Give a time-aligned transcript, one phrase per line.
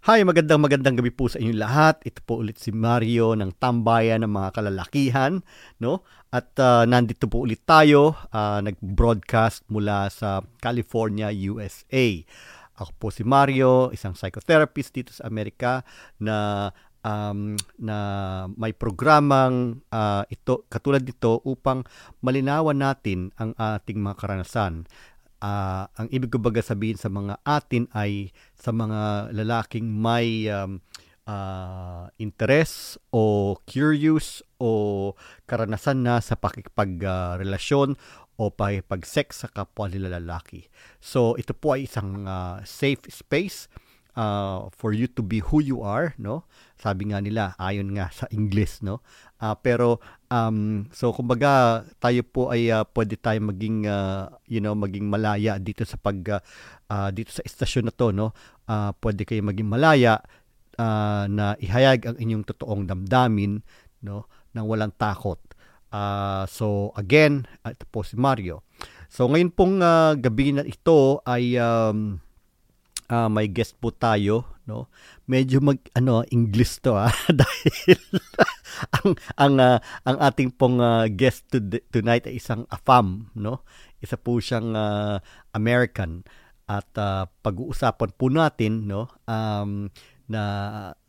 [0.00, 2.00] Hi, magandang magandang gabi po sa inyong lahat.
[2.08, 5.44] Ito po ulit si Mario ng Tambayan ng mga kalalakihan,
[5.76, 6.08] no?
[6.32, 12.16] At uh, nandito po ulit tayo, uh, nag-broadcast mula sa California, USA.
[12.80, 15.84] Ako po si Mario, isang psychotherapist dito sa Amerika
[16.16, 16.72] na
[17.04, 17.96] um, na
[18.56, 21.84] may programang uh, ito katulad nito upang
[22.24, 24.88] malinawan natin ang ating mga karanasan
[25.42, 30.84] uh, ang ibig ko baga sabihin sa mga atin ay sa mga lalaking may um,
[31.26, 35.12] uh, interest o curious o
[35.48, 40.64] karanasan na sa pakikipagrelasyon uh, o pakipag-sex sa kapwa nila lalaki.
[41.04, 43.68] So ito po ay isang uh, safe space
[44.16, 46.48] uh, for you to be who you are, no?
[46.80, 49.04] Sabi nga nila, ayon nga sa English, no?
[49.36, 54.72] Uh, pero um, so kumbaga tayo po ay uh, pwede tayo maging uh, you know
[54.72, 56.40] maging malaya dito sa pag
[56.88, 58.32] uh, dito sa istasyon na to no?
[58.70, 60.22] Uh, pwede kayo maging malaya
[60.78, 63.60] uh, na ihayag ang inyong totoong damdamin
[64.06, 64.30] no?
[64.54, 65.38] Nang walang takot.
[65.90, 68.62] Uh, so again ito po si Mario.
[69.10, 72.22] So ngayon pong uh, gabi na ito ay um,
[73.10, 74.86] uh, may guest po tayo, no?
[75.26, 77.98] Medyo mag ano English to ah dahil
[78.94, 81.58] ang ang uh, ang ating pong uh, guest to,
[81.90, 83.66] tonight ay isang AFAM, no?
[83.98, 85.18] Isa po siyang uh,
[85.52, 86.24] American
[86.70, 89.90] at uh, pag-uusapan po natin, no, um,
[90.30, 90.42] na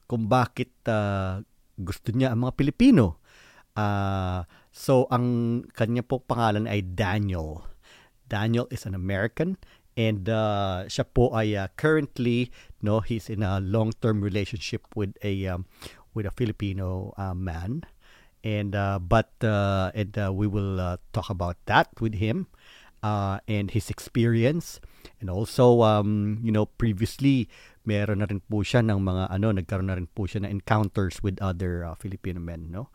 [0.10, 1.38] kung bakit uh,
[1.78, 3.22] gusto niya ang mga Pilipino.
[3.78, 4.42] Uh,
[4.74, 7.62] so ang kanya po pangalan ay Daniel.
[8.26, 9.62] Daniel is an American
[9.98, 15.48] and uh, siya po ay uh, currently no he's in a long-term relationship with a
[15.48, 15.68] um,
[16.14, 17.84] with a Filipino uh, man.
[18.42, 22.50] And uh, but uh, and uh, we will uh, talk about that with him
[23.04, 24.82] uh, and his experience.
[25.22, 27.50] And also um, you know previously
[27.86, 31.22] meron na rin po siya ng mga ano nagkaroon na rin po siya ng encounters
[31.22, 32.90] with other uh, Filipino men no?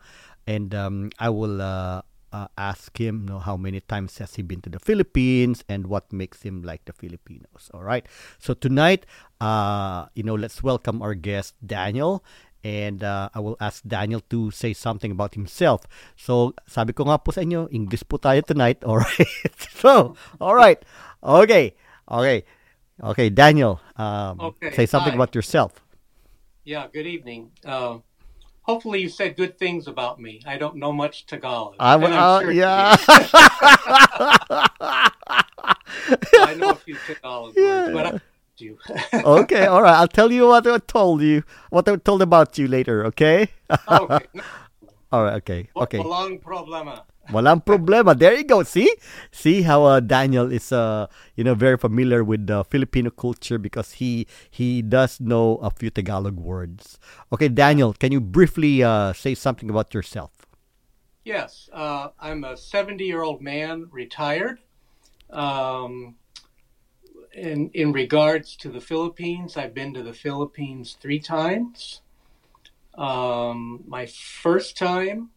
[0.47, 4.41] And um, I will uh, uh, ask him you know, how many times has he
[4.41, 7.71] been to the Philippines and what makes him like the Filipinos.
[7.73, 8.05] All right.
[8.39, 9.05] So tonight,
[9.39, 12.23] uh, you know, let's welcome our guest Daniel.
[12.63, 15.87] And uh, I will ask Daniel to say something about himself.
[16.17, 18.83] So, sabi ko nga po sa inyo, English po tayo tonight.
[18.83, 19.31] All right.
[19.79, 20.81] so, all right.
[21.23, 21.77] Okay.
[22.11, 22.43] Okay.
[23.03, 24.73] Okay, Daniel, um, okay.
[24.73, 25.17] say something Hi.
[25.21, 25.85] about yourself.
[26.65, 27.51] Yeah, good evening.
[27.63, 27.99] Uh,
[28.67, 30.41] hopefully you said good things about me.
[30.45, 31.75] I don't know much Tagalog.
[31.79, 32.95] I, uh, sure yeah.
[36.39, 37.85] I know a few Tagalog yeah.
[37.85, 38.19] words, but I
[38.59, 38.77] you.
[39.13, 39.95] okay, all right.
[39.95, 43.05] I'll tell you what I told you, what I told about you later.
[43.05, 43.49] Okay.
[43.87, 44.25] okay.
[45.11, 45.35] All right.
[45.35, 45.69] Okay.
[45.75, 45.99] Okay.
[45.99, 47.03] Walang problema.
[47.31, 48.17] Walang problema.
[48.17, 48.63] There you go.
[48.63, 48.91] See?
[49.31, 53.99] See how uh, Daniel is uh you know very familiar with the Filipino culture because
[54.03, 56.99] he he does know a few Tagalog words.
[57.31, 60.31] Okay, Daniel, can you briefly uh, say something about yourself?
[61.23, 64.59] Yes, uh, I'm a 70 year old man, retired.
[65.29, 66.15] Um,
[67.33, 72.01] in in regards to the Philippines, I've been to the Philippines three times.
[72.97, 75.29] Um, my first time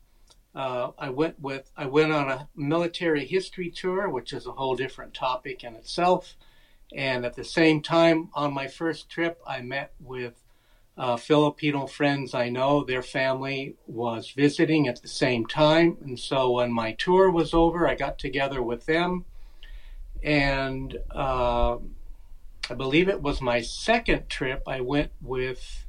[0.54, 4.74] uh, I went with I went on a military history tour, which is a whole
[4.74, 6.36] different topic in itself.
[6.92, 10.34] And at the same time, on my first trip, I met with
[10.98, 12.82] uh, Filipino friends I know.
[12.82, 17.86] Their family was visiting at the same time, and so when my tour was over,
[17.86, 19.24] I got together with them,
[20.20, 21.76] and uh,
[22.68, 24.64] I believe it was my second trip.
[24.66, 25.79] I went with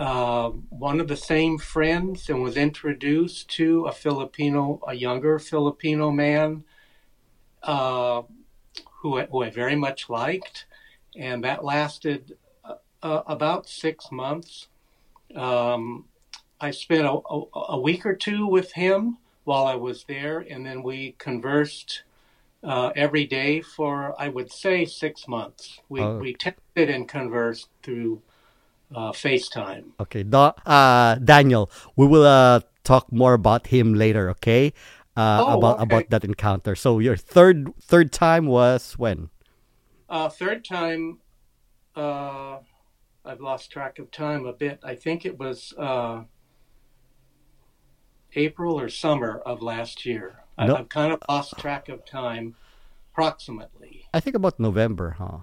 [0.00, 6.10] uh, one of the same friends and was introduced to a Filipino, a younger Filipino
[6.10, 6.64] man
[7.62, 8.22] uh,
[8.90, 10.64] who, who I very much liked.
[11.16, 14.68] And that lasted uh, uh about six months.
[15.36, 16.06] Um,
[16.62, 20.64] I spent a, a, a, week or two with him while I was there, and
[20.64, 22.04] then we conversed
[22.64, 25.80] uh, every day for, I would say, six months.
[25.90, 26.18] We, oh.
[26.18, 28.22] we texted and conversed through
[28.94, 29.92] uh, FaceTime.
[30.00, 34.30] Okay, da- uh, Daniel, we will uh, talk more about him later.
[34.30, 34.72] Okay,
[35.16, 35.82] uh, oh, about okay.
[35.82, 36.74] about that encounter.
[36.74, 39.30] So your third third time was when?
[40.08, 41.18] Uh, third time,
[41.94, 42.58] uh,
[43.24, 44.80] I've lost track of time a bit.
[44.82, 46.24] I think it was uh,
[48.34, 50.40] April or summer of last year.
[50.58, 50.76] No.
[50.76, 52.54] I've kind of lost track of time,
[53.12, 54.04] approximately.
[54.12, 55.38] I think about November, huh?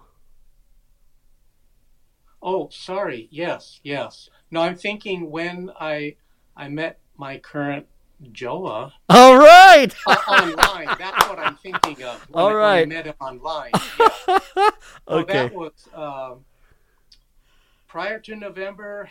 [2.41, 3.27] Oh, sorry.
[3.31, 4.29] Yes, yes.
[4.51, 6.15] No, I'm thinking when I
[6.55, 7.87] I met my current
[8.23, 8.91] Jowa.
[9.09, 9.93] All right.
[10.07, 10.95] uh, online.
[10.97, 12.21] That's what I'm thinking of.
[12.29, 12.81] When All right.
[12.81, 13.71] I met him online.
[14.27, 14.69] Yeah.
[15.15, 15.33] okay.
[15.33, 15.87] that was.
[15.93, 16.35] Uh,
[17.87, 19.09] prior to November,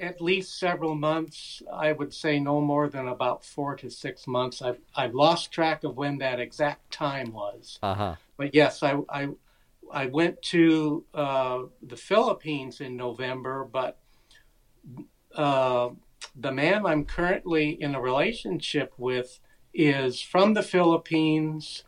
[0.00, 1.62] at least several months.
[1.72, 4.62] I would say no more than about four to six months.
[4.62, 7.78] I've I've lost track of when that exact time was.
[7.82, 8.16] Uh-huh.
[8.36, 9.28] But yes, I I,
[9.92, 13.98] I went to uh, the Philippines in November, but
[15.34, 15.90] uh,
[16.34, 19.38] the man I'm currently in a relationship with
[19.72, 21.84] is from the Philippines,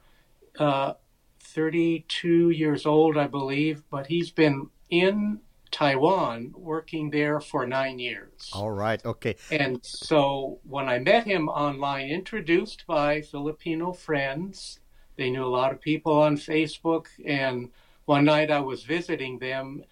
[0.58, 0.94] uh,
[1.40, 5.40] 32 years old, I believe, but he's been in
[5.70, 8.50] Taiwan working there for nine years.
[8.52, 9.04] All right.
[9.04, 9.36] Okay.
[9.50, 14.80] And so when I met him online, introduced by Filipino friends,
[15.16, 17.06] they knew a lot of people on Facebook.
[17.24, 17.70] And
[18.08, 19.84] one night I was visiting them,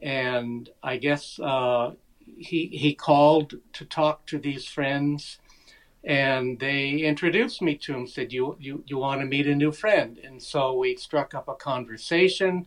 [0.00, 1.92] and I guess uh,
[2.36, 5.38] he he called to talk to these friends,
[6.04, 8.06] and they introduced me to him.
[8.06, 11.48] Said, "You you you want to meet a new friend?" And so we struck up
[11.48, 12.66] a conversation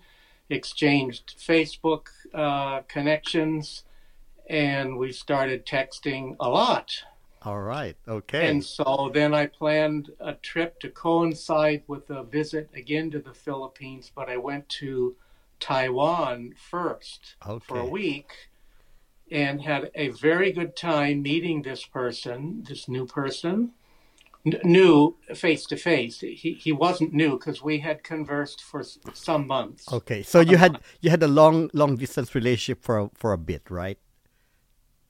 [0.49, 3.83] exchanged Facebook uh, connections,
[4.49, 7.03] and we started texting a lot.
[7.47, 7.95] All right.
[8.09, 8.49] Okay.
[8.49, 13.33] And so then I planned a trip to coincide with a visit again to the
[13.33, 15.15] Philippines, but I went to
[15.61, 17.63] Taiwan first okay.
[17.65, 18.33] for a week
[19.31, 23.71] and had a very good time meeting this person, this new person
[24.63, 26.21] new face to face.
[26.21, 28.81] He he wasn't new because we had conversed for
[29.13, 29.91] some months.
[29.91, 33.37] Okay, so you had you had a long long distance relationship for a, for a
[33.37, 33.99] bit, right?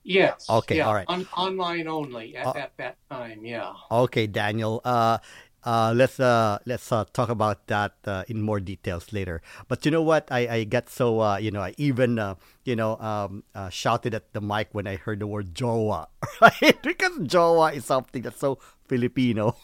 [0.07, 0.47] Yes.
[0.49, 0.79] Okay.
[0.79, 1.05] Yeah, all right.
[1.11, 3.43] On, online only at, uh, at that time.
[3.43, 3.75] Yeah.
[3.91, 4.79] Okay, Daniel.
[4.87, 5.19] Uh,
[5.67, 9.41] uh, let's uh, let's uh, talk about that uh, in more details later.
[9.67, 10.31] But you know what?
[10.31, 14.15] I, I got so uh, you know I even uh, you know um, uh, shouted
[14.15, 16.07] at the mic when I heard the word jowa,
[16.41, 16.79] right?
[16.81, 19.59] because jowa is something that's so Filipino.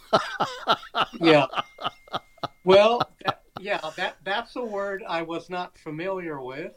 [1.23, 1.47] yeah.
[2.65, 6.75] Well, that, yeah, that that's a word I was not familiar with.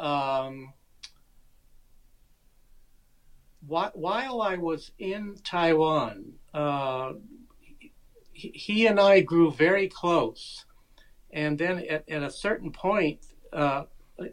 [0.00, 0.72] Um,
[3.66, 7.12] while I was in Taiwan, uh,
[8.32, 10.64] he and I grew very close.
[11.30, 13.84] And then at, at a certain point, uh,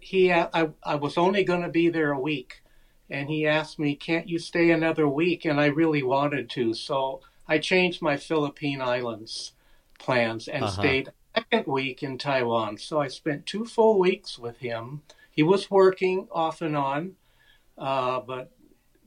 [0.01, 2.61] he I, I was only going to be there a week,
[3.09, 7.21] and he asked me, "Can't you stay another week?" And I really wanted to, so
[7.47, 9.53] I changed my Philippine Islands
[9.99, 10.81] plans and uh-huh.
[10.81, 12.77] stayed a second week in Taiwan.
[12.77, 15.01] So I spent two full weeks with him.
[15.31, 17.15] He was working off and on,
[17.77, 18.51] uh, but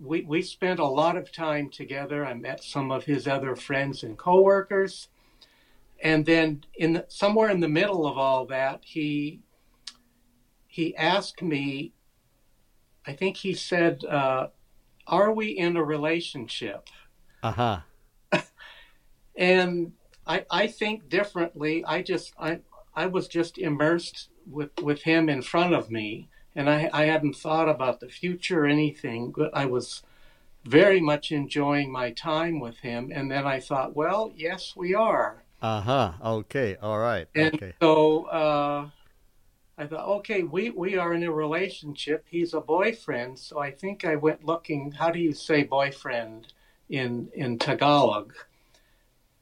[0.00, 2.24] we, we spent a lot of time together.
[2.24, 5.08] I met some of his other friends and coworkers.
[6.02, 9.40] And then in the, somewhere in the middle of all that, he
[10.66, 11.94] he asked me,
[13.06, 14.48] I think he said, uh,
[15.06, 16.88] "Are we in a relationship?"
[17.42, 17.80] Uh huh.
[19.36, 19.92] and
[20.26, 21.82] I I think differently.
[21.86, 22.60] I just I
[22.94, 27.36] I was just immersed with with him in front of me and I, I hadn't
[27.36, 30.02] thought about the future or anything, but I was
[30.64, 33.12] very much enjoying my time with him.
[33.14, 35.44] And then I thought, well, yes, we are.
[35.60, 36.12] Uh huh.
[36.24, 36.76] Okay.
[36.80, 37.28] All right.
[37.34, 37.74] And okay.
[37.80, 38.88] so uh,
[39.76, 42.24] I thought, okay, we, we are in a relationship.
[42.28, 43.38] He's a boyfriend.
[43.38, 46.54] So I think I went looking, how do you say boyfriend
[46.88, 48.32] in, in Tagalog?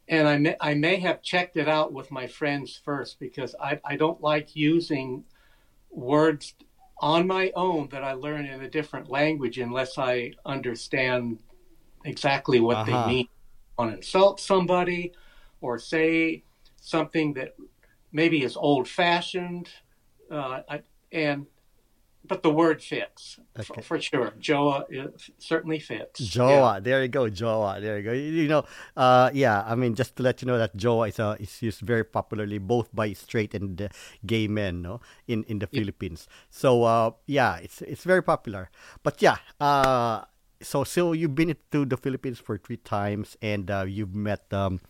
[0.08, 3.81] And I may, I may have checked it out with my friends first because I,
[3.84, 5.25] I don't like using
[5.90, 6.55] words
[7.05, 11.38] on my own that I learn in a different language unless I understand
[12.07, 13.07] exactly what uh-huh.
[13.07, 13.28] they mean.
[13.78, 15.12] Want to insult somebody
[15.61, 16.45] or say
[16.81, 17.57] something that
[18.11, 19.69] maybe is old fashioned,
[20.31, 20.62] uh,
[21.12, 21.47] and
[22.26, 23.64] but the word fits okay.
[23.64, 24.33] for, for, sure.
[24.40, 24.85] Jowa
[25.38, 26.21] certainly fits.
[26.21, 26.81] Jowa, yeah.
[26.81, 27.28] there you go.
[27.28, 28.12] Jowa, there you go.
[28.12, 28.64] You know,
[28.97, 29.62] uh, yeah.
[29.66, 32.59] I mean, just to let you know that Jowa is uh, is used very popularly
[32.59, 33.88] both by straight and uh,
[34.25, 35.81] gay men, no, in in the yeah.
[35.81, 36.26] Philippines.
[36.50, 38.71] So uh, yeah, it's it's very popular.
[39.02, 40.25] But yeah, uh,
[40.62, 44.81] so so you've been to the Philippines for three times, and uh, you've met um,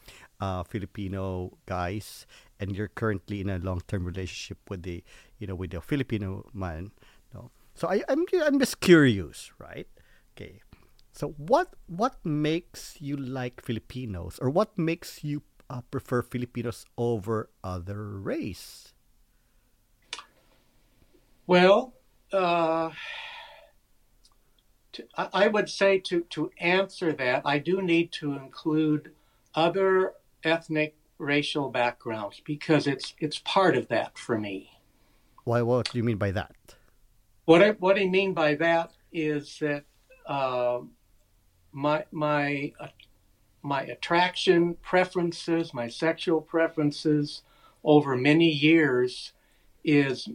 [0.40, 2.26] uh, Filipino guys,
[2.60, 5.02] and you're currently in a long term relationship with the
[5.38, 6.92] you know with the Filipino man.
[7.74, 9.88] So I, I'm I'm just curious, right?
[10.36, 10.62] Okay.
[11.12, 17.50] So what what makes you like Filipinos, or what makes you uh, prefer Filipinos over
[17.62, 18.94] other race?
[21.46, 21.94] Well,
[22.32, 22.90] uh,
[24.92, 29.12] to, I would say to to answer that, I do need to include
[29.54, 34.78] other ethnic racial backgrounds because it's it's part of that for me.
[35.44, 35.62] Why?
[35.62, 36.54] What do you mean by that?
[37.46, 39.84] What I what I mean by that is that
[40.26, 40.80] uh,
[41.72, 42.88] my my uh,
[43.62, 47.42] my attraction preferences, my sexual preferences
[47.82, 49.32] over many years
[49.84, 50.28] is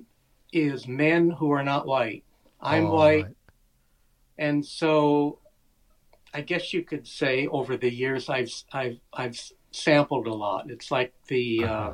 [0.53, 2.23] is men who are not white.
[2.61, 3.35] I'm All white, right.
[4.37, 5.39] and so
[6.33, 9.39] I guess you could say over the years I've I've I've
[9.71, 10.69] sampled a lot.
[10.69, 11.73] It's like the Uh-huh.
[11.91, 11.93] uh,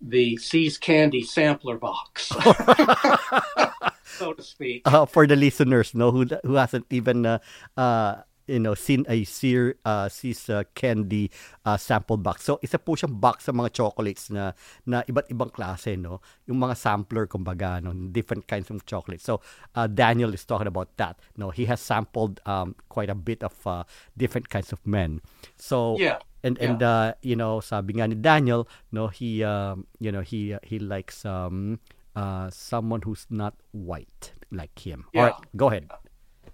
[0.00, 2.32] the See's Candy sampler box,
[4.18, 4.82] so to speak.
[4.84, 7.38] Uh, for the listeners, no, who who hasn't even uh,
[7.78, 11.30] uh, you know seen a Sear uh, See's uh, candy
[11.68, 12.42] uh, sample box.
[12.48, 14.56] So isa po siyang box sa mga chocolates na
[14.88, 16.24] na iba't ibang klase, no.
[16.48, 19.22] Yung mga sampler kumbaga, no, different kinds of chocolates.
[19.28, 19.44] So
[19.76, 21.20] uh, Daniel is talking about that.
[21.36, 23.84] No, he has sampled um, quite a bit of uh,
[24.16, 25.20] different kinds of men.
[25.60, 26.18] So Yeah.
[26.46, 30.54] and and uh, you know sabi nga ni Daniel no he um, you know he
[30.54, 31.82] uh, he likes um
[32.18, 34.24] uh someone who's not white
[34.60, 35.24] like him Yeah.
[35.24, 35.86] right go ahead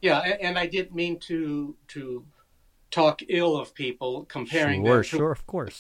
[0.09, 2.25] Yeah, and I didn't mean to to
[2.91, 5.79] talk ill of people comparing sure them to, sure of course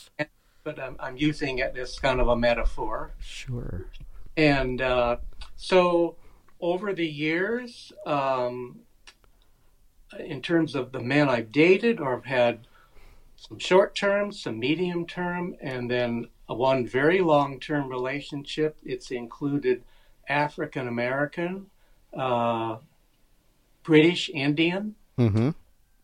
[0.64, 3.12] but I'm, I'm using it as kind of a metaphor.
[3.20, 3.84] sure
[4.36, 5.18] And uh,
[5.56, 6.16] so
[6.60, 8.80] over the years, um,
[10.18, 12.66] in terms of the men I've dated or have had
[13.36, 19.82] some short term, some medium term, and then one very long term relationship, it's included
[20.28, 21.66] African American,
[22.16, 22.76] uh,
[23.82, 25.50] British Indian, mm-hmm.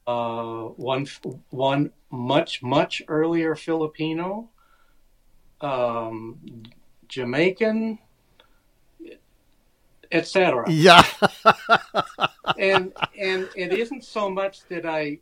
[0.06, 1.06] uh, one
[1.50, 4.48] one much much earlier Filipino,
[5.60, 6.38] um,
[7.08, 7.98] Jamaican,
[10.10, 10.70] etc.
[10.70, 11.04] yeah
[12.58, 15.18] And and it isn't so much that I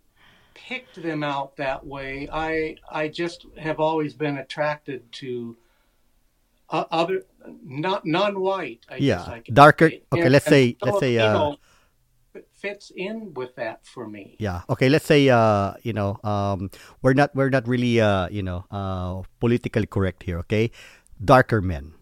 [0.67, 2.29] picked them out that way.
[2.33, 5.57] I I just have always been attracted to
[6.71, 7.23] uh, other
[7.65, 8.81] not non-white.
[8.88, 11.55] I guess Yeah, darker- okay, And- let's and say- let's say, uh,
[12.53, 14.37] fits in with that for me.
[14.38, 16.71] yeah okay let's say uh you know um
[17.03, 20.71] we're not we're not really uh you know uh politically correct here okay
[21.25, 21.95] darker men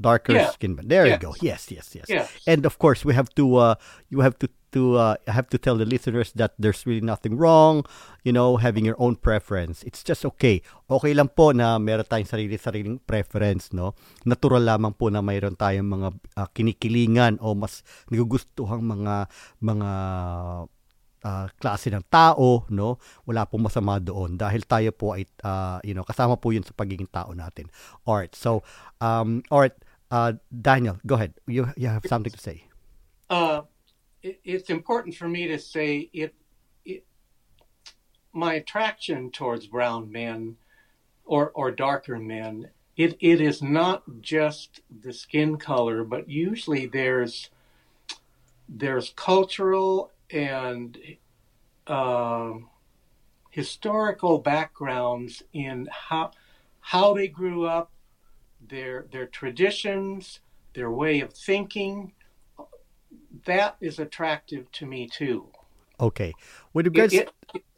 [0.00, 0.50] darker Yeah.
[0.50, 2.30] skin men there you go yes yes yes Yes.
[2.46, 3.74] and of course we have to uh
[4.10, 7.84] you have to to uh have to tell the listeners that there's really nothing wrong
[8.24, 12.26] you know having your own preference it's just okay okay lang po na meron tayong
[12.26, 13.92] sarili-sariling preference no
[14.24, 16.08] natural lamang po na mayroon tayong mga
[16.40, 19.28] uh, kinikilingan o mas nagugustuhang mga
[19.60, 19.90] mga
[21.22, 22.98] uh, klase ng tao, no?
[23.26, 26.74] Wala pong masama doon dahil tayo po ay uh, you know, kasama po 'yun sa
[26.74, 27.70] pagiging tao natin.
[28.04, 28.34] All right.
[28.34, 28.66] So,
[28.98, 29.74] um all right,
[30.10, 31.38] uh Daniel, go ahead.
[31.46, 32.66] You you have something to say.
[33.32, 33.64] Uh,
[34.22, 36.34] it, it's important for me to say it,
[36.84, 37.04] it.
[38.32, 40.56] My attraction towards brown men,
[41.24, 47.50] or or darker men, it it is not just the skin color, but usually there's
[48.68, 50.98] there's cultural and
[51.86, 52.68] um
[53.50, 56.30] historical backgrounds in how
[56.80, 57.92] how they grew up,
[58.68, 60.40] their their traditions,
[60.74, 62.12] their way of thinking.
[63.46, 65.48] That is attractive to me too.
[66.00, 66.34] Okay.
[66.72, 67.30] With It, regards it,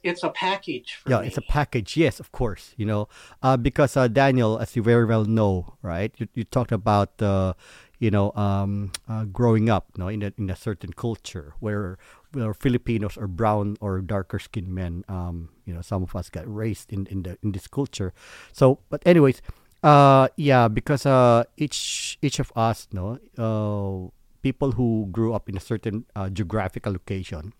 [0.02, 1.26] it's a package for yeah, me.
[1.26, 1.96] it's a package.
[1.96, 2.72] Yes, of course.
[2.76, 3.08] You know,
[3.42, 6.12] uh, because uh, Daniel, as you very well know, right?
[6.18, 7.54] You, you talked about, uh,
[7.98, 11.98] you know, um, uh, growing up, no, in a in a certain culture where
[12.32, 16.44] where Filipinos or brown or darker skinned men, um, you know, some of us got
[16.46, 18.12] raised in in the in this culture.
[18.52, 19.42] So, but anyways,
[19.82, 24.10] uh, yeah, because uh, each each of us, no, uh,
[24.46, 27.52] people who grew up in a certain uh, geographical location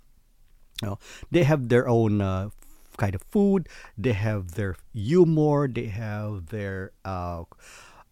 [0.83, 0.99] you know,
[1.31, 3.69] they have their own uh, f- kind of food.
[3.97, 5.69] They have their humor.
[5.69, 7.45] They have their uh,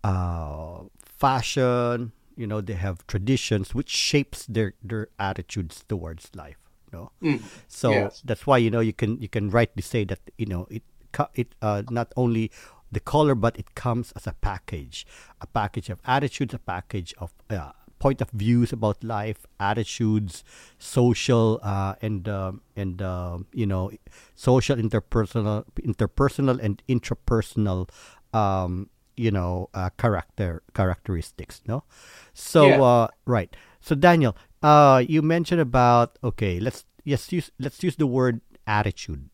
[0.04, 2.12] uh, fashion.
[2.36, 6.56] You know, they have traditions which shapes their their attitudes towards life.
[6.86, 8.22] You know, Mm, so yes.
[8.24, 10.82] that's why you know you can you can rightly say that you know it
[11.34, 12.50] it uh, not only
[12.92, 15.04] the color but it comes as a package,
[15.40, 17.72] a package of attitudes, a package of uh,
[18.02, 20.42] point of views about life, attitudes,
[20.78, 23.94] social uh, and um and uh, you know
[24.34, 27.86] social interpersonal interpersonal and intrapersonal
[28.34, 31.62] um, you know uh, character characteristics.
[31.70, 31.84] No,
[32.34, 32.82] so Yeah.
[32.82, 33.50] uh, right.
[33.80, 36.58] So Daniel, uh, you mentioned about okay.
[36.60, 39.30] Let's yes use let's use the word attitude,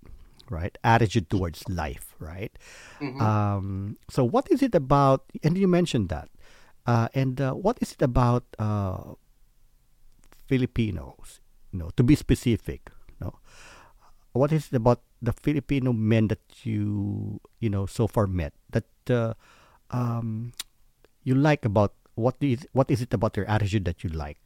[0.50, 0.76] right?
[0.84, 2.52] Attitude towards life, right?
[3.00, 3.20] Mhm.
[3.20, 5.24] Um, so what is it about?
[5.42, 6.28] And you mentioned that.
[6.88, 9.12] Uh, and uh, what is it about uh,
[10.48, 11.44] Filipinos?
[11.68, 12.88] You know, to be specific,
[13.20, 13.36] no.
[14.32, 18.88] What is it about the Filipino men that you you know so far met that
[19.12, 19.36] uh,
[19.90, 20.56] um,
[21.24, 24.40] you like about what is what is it about their attitude that you like?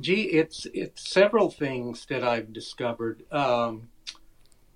[0.00, 3.28] Gee, it's it's several things that I've discovered.
[3.28, 3.92] Um,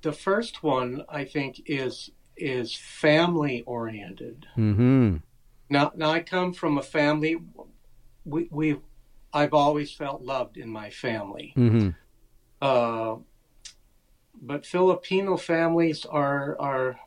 [0.02, 4.46] the first one I think is is family oriented.
[4.56, 5.16] Mm-hmm.
[5.68, 7.38] Now, now I come from a family
[8.26, 8.76] we we
[9.32, 11.54] I've always felt loved in my family.
[11.56, 11.90] Mm-hmm.
[12.60, 13.16] Uh,
[14.40, 16.98] but Filipino families are are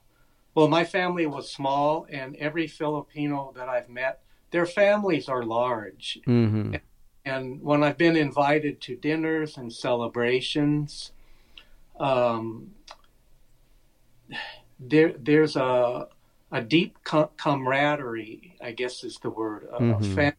[0.56, 4.22] well, my family was small, and every Filipino that I've met,
[4.52, 6.20] their families are large.
[6.28, 6.76] Mm-hmm.
[7.24, 11.12] And when I've been invited to dinners and celebrations,
[12.00, 12.72] um,
[14.80, 16.08] there there's a
[16.52, 20.16] a deep com- camaraderie, I guess is the word, a, a Mhm.
[20.16, 20.34] fam-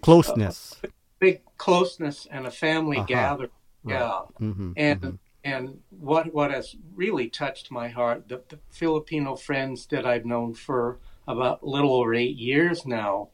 [0.00, 0.80] Closeness.
[1.18, 3.06] big closeness and a family Uh-huh.
[3.06, 3.50] gather.
[3.84, 3.94] Right.
[3.94, 4.20] Yeah.
[4.40, 4.72] Mm-hmm.
[4.76, 10.24] and and what what has really touched my heart the, the Filipino friends that I've
[10.24, 13.28] known for about a little over eight years now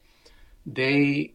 [0.65, 1.33] they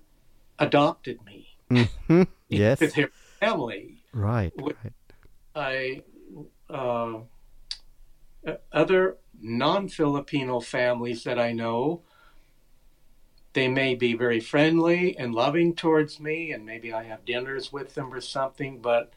[0.58, 2.22] adopted me Mm-hmm.
[2.48, 2.82] Yes.
[2.82, 3.10] into their
[3.40, 4.52] family Right.
[4.56, 4.92] Right.
[5.54, 6.02] I
[6.68, 7.20] uh,
[8.72, 12.02] other non-Filipino families that I know
[13.52, 17.94] they may be very friendly and loving towards me and maybe I have dinners with
[17.94, 19.12] them or something but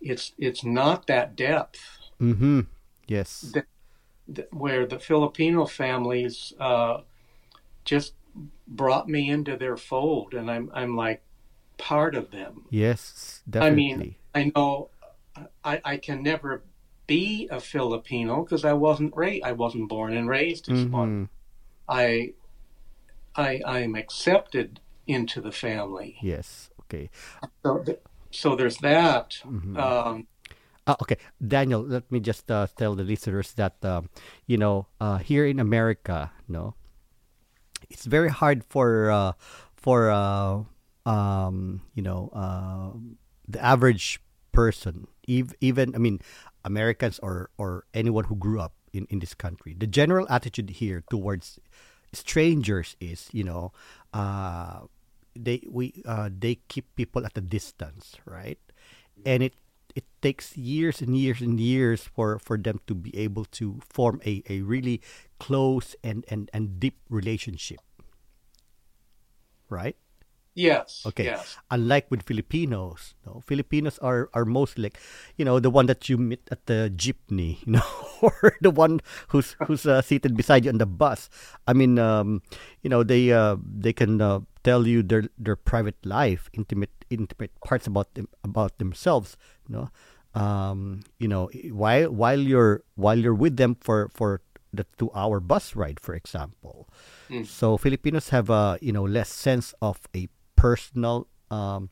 [0.00, 1.80] it's it's not that depth
[2.20, 2.60] Mm-hmm.
[3.06, 3.52] Yes.
[3.52, 3.64] The-
[4.34, 7.02] th- where the Filipino families uh,
[7.84, 8.14] just
[8.66, 11.22] brought me into their fold, and I'm I'm like
[11.78, 12.64] part of them.
[12.70, 13.42] Yes.
[13.48, 13.92] definitely.
[13.92, 14.90] I mean, I know
[15.64, 16.62] I, I can never
[17.08, 21.26] be a Filipino because I wasn't ra- I wasn't born and raised as one.
[21.26, 21.28] Mhm.
[21.88, 22.34] I
[23.34, 26.18] I I'm accepted into the family.
[26.22, 26.70] Yes.
[26.86, 27.10] Okay.
[27.64, 27.98] So th-
[28.30, 29.42] so there's that.
[29.42, 29.74] Mhm.
[29.74, 30.28] Um,
[30.88, 31.84] Ah, okay, Daniel.
[31.84, 34.08] Let me just uh, tell the listeners that um,
[34.48, 36.72] you know uh, here in America, no,
[37.90, 39.32] it's very hard for uh,
[39.76, 40.64] for uh,
[41.04, 42.96] um, you know uh,
[43.44, 44.20] the average
[44.52, 46.20] person, even I mean
[46.64, 49.76] Americans or or anyone who grew up in in this country.
[49.76, 51.60] The general attitude here towards
[52.12, 53.72] strangers is you know
[54.12, 54.88] uh,
[55.36, 58.58] they we uh, they keep people at a distance, right?
[59.24, 59.54] And it
[59.94, 64.20] it takes years and years and years for for them to be able to form
[64.24, 65.00] a, a really
[65.40, 67.80] close and, and, and deep relationship
[69.68, 69.96] right
[70.58, 71.06] yes.
[71.06, 71.30] Okay.
[71.30, 71.54] Yes.
[71.70, 74.98] unlike with filipinos no filipinos are are most like
[75.38, 77.86] you know the one that you meet at the jeepney you know
[78.18, 78.98] or the one
[79.30, 81.30] who's who's uh, seated beside you on the bus
[81.70, 82.42] i mean um
[82.82, 87.54] you know they uh they can uh, tell you their their private life intimate intimate
[87.62, 89.38] parts about them about themselves
[89.70, 89.86] you know
[90.34, 94.42] um you know while while you're while you're with them for for
[94.74, 96.90] the two hour bus ride for example
[97.28, 97.44] Mm.
[97.44, 101.90] so Filipinos have a you know less sense of a personal um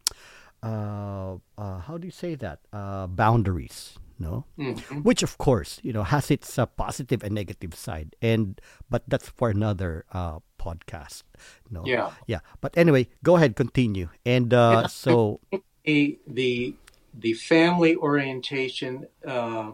[0.62, 2.59] uh, uh how do you say that?
[2.72, 4.44] Uh boundaries no?
[4.59, 5.05] Mhm.
[5.05, 9.29] which of course you know has its uh, positive and negative side and but that's
[9.29, 11.22] for another uh podcast
[11.70, 11.85] no?
[11.87, 12.11] Yeah.
[12.26, 12.40] yeah.
[12.61, 14.09] But anyway go ahead continue.
[14.24, 15.40] And uh so
[15.85, 16.74] the the
[17.18, 19.72] the family orientation uh,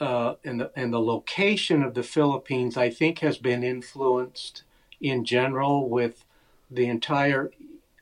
[0.00, 4.64] uh, and the and the location of the Philippines, I think, has been influenced
[5.00, 6.24] in general with
[6.72, 7.50] the entire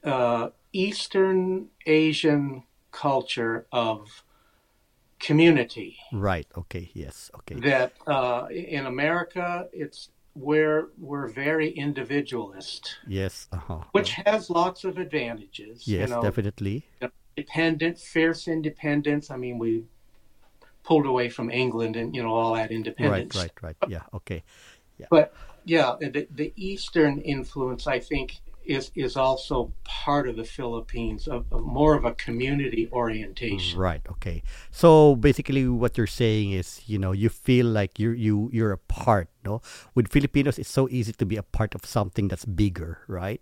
[0.05, 4.23] uh, Eastern Asian culture of
[5.19, 5.97] community.
[6.13, 13.83] right okay yes okay That uh, in America, it's where we're very individualist, yes uh-huh
[13.93, 15.87] which has lots of advantages.
[15.87, 16.85] yes you know, definitely
[17.37, 19.31] independent, fierce independence.
[19.31, 19.85] I mean, we
[20.85, 23.37] pulled away from England and you know all that independence.
[23.37, 23.91] right right Right.
[23.91, 24.43] yeah okay
[24.99, 25.07] Yeah.
[25.11, 25.33] But
[25.65, 31.47] yeah, the, the Eastern influence, I think, is is also part of the Philippines, of,
[31.51, 33.79] of more of a community orientation.
[33.79, 34.03] Right.
[34.11, 34.43] Okay.
[34.71, 38.79] So basically, what you're saying is, you know, you feel like you you you're a
[38.79, 39.29] part.
[39.45, 39.63] No,
[39.95, 43.41] with Filipinos, it's so easy to be a part of something that's bigger, right?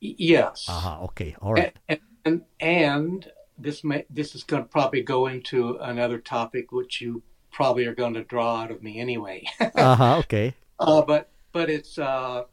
[0.00, 0.66] Yes.
[0.68, 1.00] Aha.
[1.10, 1.34] Okay.
[1.40, 1.76] All right.
[1.88, 7.00] And, and and this may this is going to probably go into another topic, which
[7.00, 9.44] you probably are going to draw out of me anyway.
[9.74, 10.18] Uh huh.
[10.18, 10.54] Okay.
[10.78, 12.44] Uh, but but it's uh,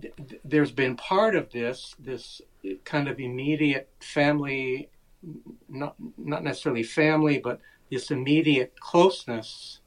[0.00, 2.40] th- th- there's been part of this this
[2.84, 4.90] kind of immediate family,
[5.68, 9.80] not not necessarily family, but this immediate closeness,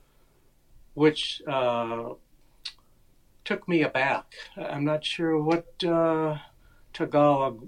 [0.94, 2.14] which uh,
[3.44, 4.34] took me aback.
[4.58, 6.38] I'm not sure what uh,
[6.94, 7.66] Tagalog,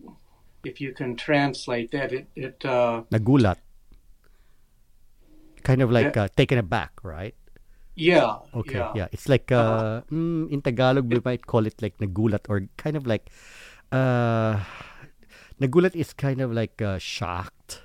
[0.63, 2.11] if you can translate that.
[2.11, 3.57] It it uh, Nagulat.
[5.63, 7.35] Kind of like uh, taken aback, right?
[7.99, 8.79] Yeah Okay.
[8.79, 9.07] yeah Yeah.
[9.11, 13.03] It's like uh, mm, in Tagalog we might call it like nagulat or kind of
[13.03, 13.27] like
[13.91, 14.63] uh,
[15.59, 17.83] nagulat is kind of like uh, shocked.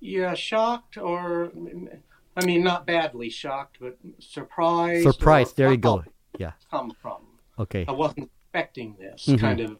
[0.00, 1.50] Yeah, shocked or
[2.36, 5.06] I mean not badly shocked, but surprised.
[5.08, 5.56] Surprised.
[5.56, 6.04] There you go.
[6.36, 6.52] Yeah.
[6.70, 7.24] Come from.
[7.58, 7.86] Okay.
[7.88, 9.40] I wasn't expecting this Mhm.
[9.40, 9.70] kind of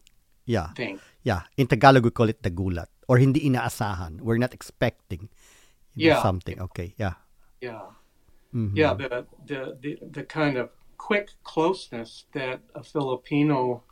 [0.49, 0.73] Yeah.
[0.73, 0.97] thing.
[1.21, 1.45] Yeah.
[1.59, 4.21] In Tagalog, we call it dagulat or hindi inaasahan.
[4.25, 5.29] We're not expecting
[5.93, 6.21] Yeah.
[6.25, 6.57] something.
[6.71, 6.95] Okay.
[6.97, 7.21] Yeah.
[7.61, 7.93] Yeah.
[8.57, 8.71] Mhm.
[8.75, 13.83] Yeah, the, the the the kind of quick closeness that a Filipino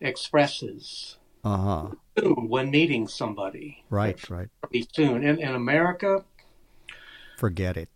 [0.00, 1.88] expresses Uh-huh.
[2.18, 3.82] soon when meeting somebody.
[3.88, 4.48] Right, right.
[4.60, 5.24] Pretty soon.
[5.24, 6.24] In in America,
[7.38, 7.88] Forget it.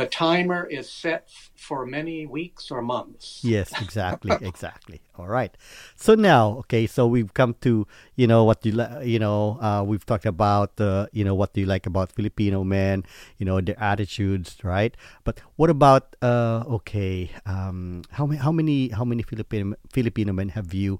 [0.00, 3.44] The timer is set for many weeks or months.
[3.44, 5.04] Yes, exactly, exactly.
[5.20, 5.52] All right.
[5.94, 7.86] So now, okay, so we've come to
[8.16, 8.72] you know what you
[9.04, 12.64] you know uh, we've talked about uh, you know what do you like about Filipino
[12.64, 13.04] men,
[13.36, 14.96] you know their attitudes, right?
[15.22, 20.56] But what about uh, okay, um, how many how many how many Filipino Filipino men
[20.56, 20.98] have you?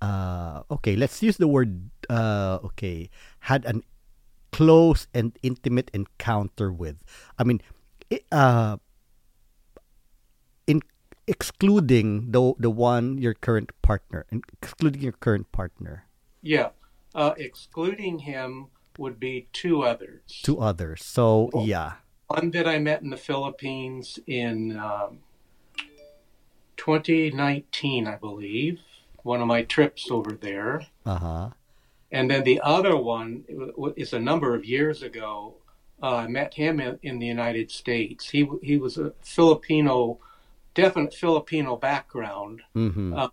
[0.00, 3.10] Uh, okay, let's use the word uh, okay
[3.44, 3.84] had an
[4.52, 7.04] close and intimate encounter with.
[7.38, 7.60] I mean,
[8.32, 8.76] uh,
[10.66, 10.82] in
[11.26, 16.04] excluding the the one your current partner, and excluding your current partner,
[16.42, 16.70] Yeah.
[17.14, 18.68] Uh, excluding him
[18.98, 20.20] would be two others.
[20.42, 21.02] two others.
[21.04, 21.92] So yeah,
[22.28, 25.20] One that I met in the Philippines in um,
[26.76, 28.80] 2019, I believe,
[29.22, 30.86] one of my trips over there.
[31.06, 31.48] uh huh,
[32.12, 33.44] And then the other one
[33.96, 35.54] is a number of years ago.
[36.02, 38.28] Uh, I met him in, in the United States.
[38.30, 40.18] He he was a Filipino,
[40.74, 43.14] definite Filipino background, mm-hmm.
[43.14, 43.28] Uh,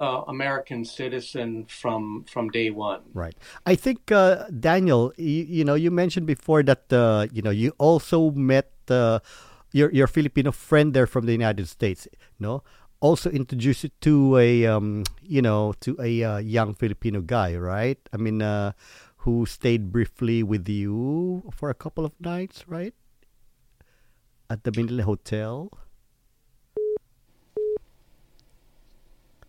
[0.00, 3.02] uh, American citizen from from day one.
[3.14, 3.34] right.
[3.66, 7.72] I think uh, Daniel, you, you know, you mentioned before that uh, you know you
[7.78, 9.20] also met uh,
[9.72, 12.62] your your Filipino friend there from the United States, no?
[13.00, 17.98] Also introduced you to a um, you know to a uh, young Filipino guy, right?
[18.12, 18.72] I mean, uh,
[19.24, 22.94] who stayed briefly with you for a couple of nights, right?
[24.48, 25.70] At the Manila Hotel.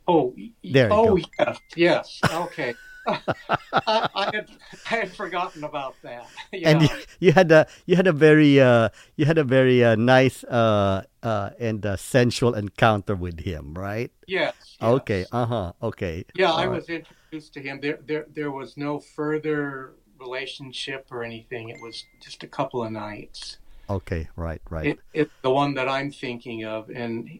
[0.07, 1.17] Oh, There oh go.
[1.39, 2.21] yes, yes.
[2.31, 2.75] Okay.
[3.07, 3.21] I,
[4.15, 4.47] I had
[4.91, 6.27] I had forgotten about that.
[6.51, 6.69] Yeah.
[6.71, 9.95] and you, you had a you had a very uh you had a very uh,
[9.95, 14.89] nice uh uh and uh, sensual encounter with him right yes, yes.
[14.89, 16.77] okay uh-huh okay Yeah, I All right.
[16.77, 17.79] was introduced to him.
[17.81, 21.69] There, there, there was no further relationship or anything.
[21.69, 23.57] It was just a couple of nights.
[23.89, 27.39] okay right right It, it's the one that I'm thinking of, and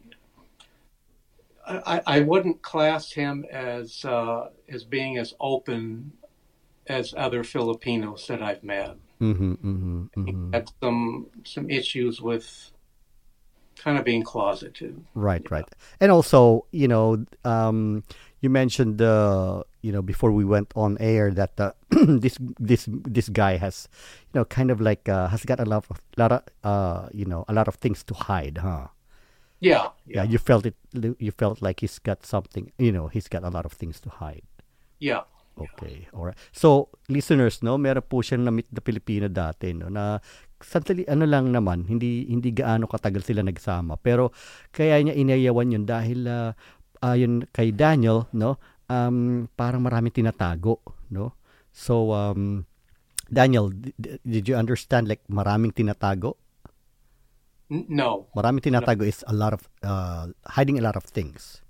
[1.67, 6.13] I, I wouldn't class him as uh, as being as open
[6.88, 8.95] as other Filipinos that I've met.
[9.19, 10.54] mm-hmm, mm-hmm, mm-hmm.
[10.54, 12.71] Had some some issues with
[13.78, 15.04] kind of being closeted.
[15.15, 15.65] right right
[16.00, 18.04] and also you know um
[18.41, 21.78] you mentioned uh you know before we went on air that uh,
[22.26, 23.86] this this this guy has
[24.34, 27.30] you know kind of like uh, has got a lot of lot of uh you
[27.30, 28.89] know a lot of things to hide huh?
[29.62, 33.30] Yeah, yeah, yeah, you felt it you felt like he's got something you know he's
[33.30, 34.50] got a lot of things to hide.
[34.98, 35.30] Yeah.
[35.56, 36.36] okay alright.
[36.52, 40.19] So listeners no meron po siyang na-meet na Pilipino dati no na
[40.60, 43.95] sandali ano lang naman hindi hindi gaano katagal sila nagsama.
[43.95, 44.36] Pero
[44.76, 46.52] kaya niya inayawan yun dahil uh,
[47.04, 51.34] ayon kay Daniel no um parang maraming tinatago no
[51.74, 52.65] so um
[53.26, 56.38] Daniel d- did you understand like maraming tinatago
[57.69, 58.30] no.
[58.38, 61.62] maraming tinatago is a lot of uh, hiding a lot of things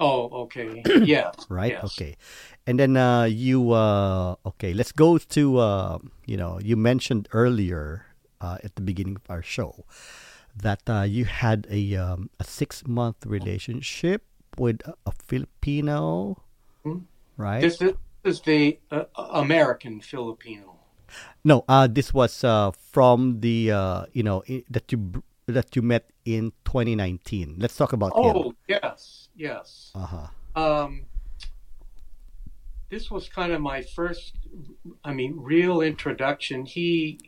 [0.00, 0.80] Oh, okay.
[1.04, 1.36] Yeah.
[1.52, 1.84] right Yes.
[1.92, 2.16] okay
[2.64, 8.08] and then uh you uh okay let's go to uh you know you mentioned earlier
[8.40, 9.84] uh at the beginning of our show
[10.56, 14.24] that uh you had a um a six month relationship
[14.60, 16.36] with a, filipino
[16.84, 17.08] Hmm.
[17.36, 17.92] right This is,
[18.24, 20.76] this is the uh, American Filipino.
[21.44, 26.04] no uh this was uh from the uh you know that you that you met
[26.24, 29.90] in 2019 let's talk about him Oh, yes, yes.
[29.96, 31.06] uh-huh Um,
[32.90, 34.34] this was kind of my first,
[35.04, 36.66] I mean, real introduction.
[36.66, 37.20] He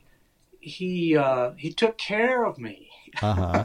[0.59, 2.90] he uh, he took care of me.
[3.20, 3.64] Uh-huh.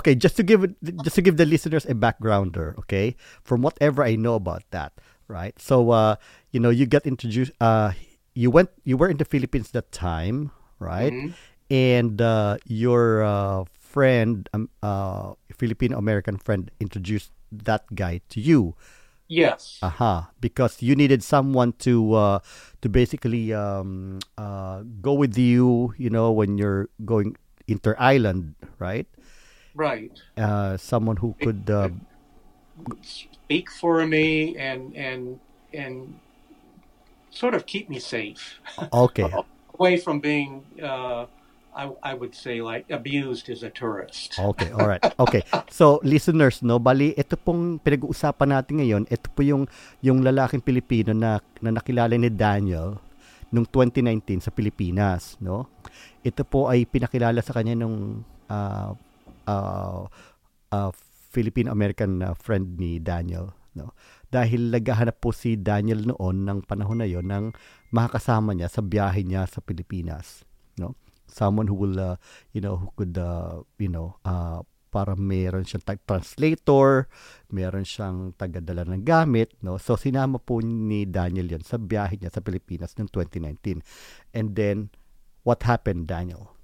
[0.00, 3.16] Okay, just to give it, just to give the listeners a backgrounder, okay?
[3.44, 4.92] From whatever I know about that,
[5.28, 5.54] right?
[5.60, 6.16] So uh,
[6.50, 7.92] you know, you got introduced uh
[8.34, 11.12] you went you were in the Philippines that time, right?
[11.12, 11.34] Mhm.
[11.70, 18.74] And uh your uh friend um, uh Filipino American friend introduced that guy to you.
[19.28, 20.26] Yes, Uh-huh.
[20.40, 22.38] because you needed someone to uh
[22.82, 27.36] to basically um uh go with you, you know, when you're going
[27.68, 29.06] inter island, right?
[29.78, 30.10] right.
[30.36, 31.88] uh, someone who could uh,
[33.02, 35.40] Speak for me and and
[35.72, 36.14] and
[37.32, 38.60] sort of keep me safe
[38.92, 39.26] okay
[39.74, 41.26] away from being uh,
[41.74, 44.34] I, I would say like abused as a tourist.
[44.34, 44.98] Okay, all right.
[45.14, 45.46] Okay.
[45.70, 49.70] So, listeners, no, bali ito pong pinag-uusapan natin ngayon, ito po yung
[50.02, 52.98] yung lalaking Pilipino na na nakilala ni Daniel
[53.54, 55.70] noong 2019 sa Pilipinas, no?
[56.26, 58.90] Ito po ay pinakilala sa kanya nung uh,
[59.46, 60.02] uh,
[60.72, 60.90] uh,
[61.30, 63.92] Filipino-American uh, friend ni Daniel, no?
[64.28, 67.52] Dahil naghahanap po si Daniel noon ng panahon na yon ng
[67.92, 70.44] makakasama niya sa biyahe niya sa Pilipinas,
[70.76, 70.96] no?
[71.28, 72.16] Someone who will uh,
[72.56, 77.12] you know, who could uh, you know, uh, para meron siyang translator,
[77.52, 79.76] meron siyang tagadala ng gamit, no?
[79.76, 83.84] So sinama po ni Daniel 'yon sa biyahe niya sa Pilipinas noong 2019.
[84.32, 84.88] And then
[85.42, 86.54] what happened, Daniel?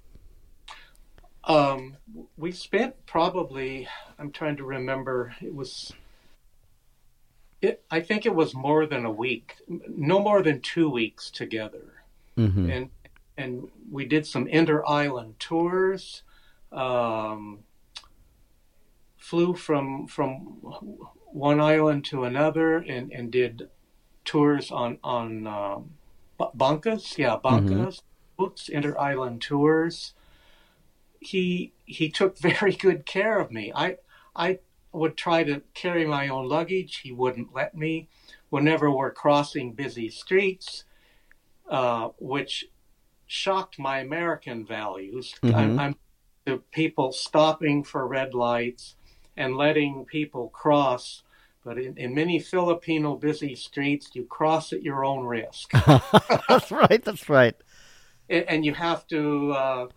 [1.43, 1.97] Um,
[2.37, 5.93] we spent probably I'm trying to remember it was
[7.61, 12.03] it I think it was more than a week, no more than 2 weeks together.
[12.37, 12.69] Mm-hmm.
[12.69, 12.89] And
[13.37, 16.23] and we did some inter island tours.
[16.71, 17.59] Um,
[19.17, 20.35] flew from from
[21.31, 23.69] one island to another and, and did
[24.23, 25.89] tours on on um,
[26.39, 28.01] bancas, yeah, bancas,
[28.37, 30.13] boats, inter island tours.
[31.19, 33.71] He he took very good care of me.
[33.75, 33.97] I
[34.35, 34.59] I
[34.91, 36.97] would try to carry my own luggage.
[36.97, 38.07] He wouldn't let me.
[38.49, 40.85] Whenever we're crossing busy streets,
[41.69, 42.65] uh, which
[43.27, 45.35] shocked my American values.
[45.41, 45.55] Mhm.
[45.55, 45.95] I'm, I'm
[46.45, 48.95] the people stopping for red lights
[49.35, 51.23] and letting people cross.
[51.63, 55.71] But in, in many Filipino busy streets, you cross at your own risk.
[56.47, 57.03] that's right.
[57.03, 57.55] That's right.
[58.29, 59.87] And, and you have to, uh,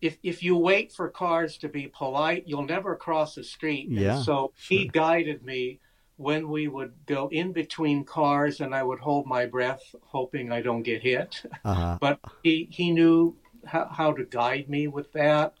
[0.00, 3.88] if, if you wait for cars to be polite, you'll never cross the street.
[3.88, 5.80] And Yeah, so he guided me
[6.16, 10.62] when we would go in between cars and I would hold my breath, hoping I
[10.62, 11.42] don't get hit.
[11.64, 11.98] Uh-huh.
[12.00, 15.54] but he he knew how, how to guide me with that.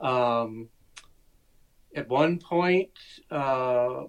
[0.00, 0.68] Um,
[1.94, 2.90] at one point,
[3.30, 4.04] uh,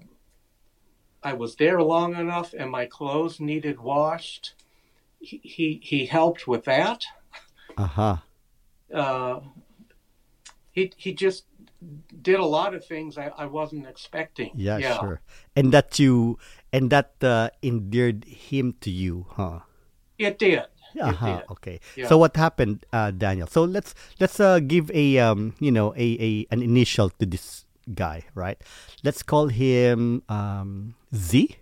[1.23, 4.55] I was there long enough, and my clothes needed washed.
[5.21, 7.05] He he, he helped with that.
[7.77, 8.17] Uh-huh.
[8.93, 9.39] Uh,
[10.71, 11.45] he he just
[12.21, 14.51] did a lot of things I, I wasn't expecting.
[14.55, 15.21] Yeah, sure.
[15.55, 16.37] And that you
[16.73, 19.59] and that uh, endeared him to you, huh?
[20.17, 20.65] It did.
[20.99, 21.41] Uh-huh.
[21.51, 21.79] Okay.
[21.95, 22.07] Yeah.
[22.07, 23.47] So what happened, uh, Daniel?
[23.47, 27.65] So let's let's uh, give a um, you know a, a an initial to this
[27.93, 28.59] guy, right?
[29.03, 31.57] Let's call him um, Z.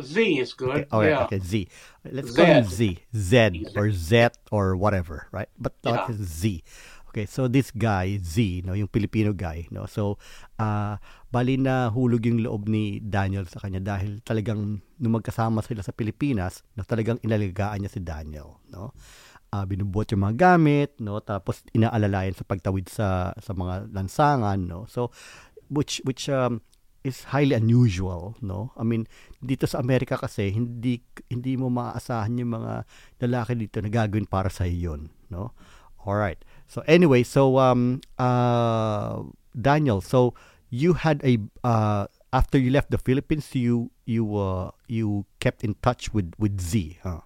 [0.00, 0.88] Z is good.
[0.88, 0.96] Okay.
[0.96, 1.08] Right.
[1.12, 1.24] yeah.
[1.28, 1.40] Okay.
[1.40, 1.68] Z.
[2.04, 2.98] Let's call him Z.
[3.14, 3.34] Z
[3.76, 5.48] or Z or whatever, right?
[5.58, 6.16] But not Yeah.
[6.16, 6.64] Z.
[7.10, 9.90] Okay, so this guy, Z, no, yung Filipino guy, no.
[9.90, 10.22] So,
[10.62, 15.82] ah bali na hulog yung loob ni Daniel sa kanya dahil talagang nung magkasama sila
[15.82, 18.94] sa Pilipinas, na talagang inalagaan niya si Daniel, no.
[19.50, 24.86] Ah binubuhat yung mga gamit, no, tapos inaalalayan sa pagtawid sa sa mga lansangan, no.
[24.86, 25.10] So,
[25.66, 26.62] which which um
[27.04, 28.72] is highly unusual, no?
[28.76, 29.08] I mean,
[29.40, 31.00] dito sa Amerika kasi hindi
[31.32, 32.84] hindi mo maaasahan yung mga
[33.24, 35.00] lalaki dito na gagawin para sa iyo,
[35.32, 35.52] no?
[36.04, 36.40] All right.
[36.68, 39.24] So anyway, so um uh
[39.56, 40.32] Daniel, so
[40.68, 45.74] you had a uh after you left the Philippines, you you uh you kept in
[45.80, 47.24] touch with with Z, huh?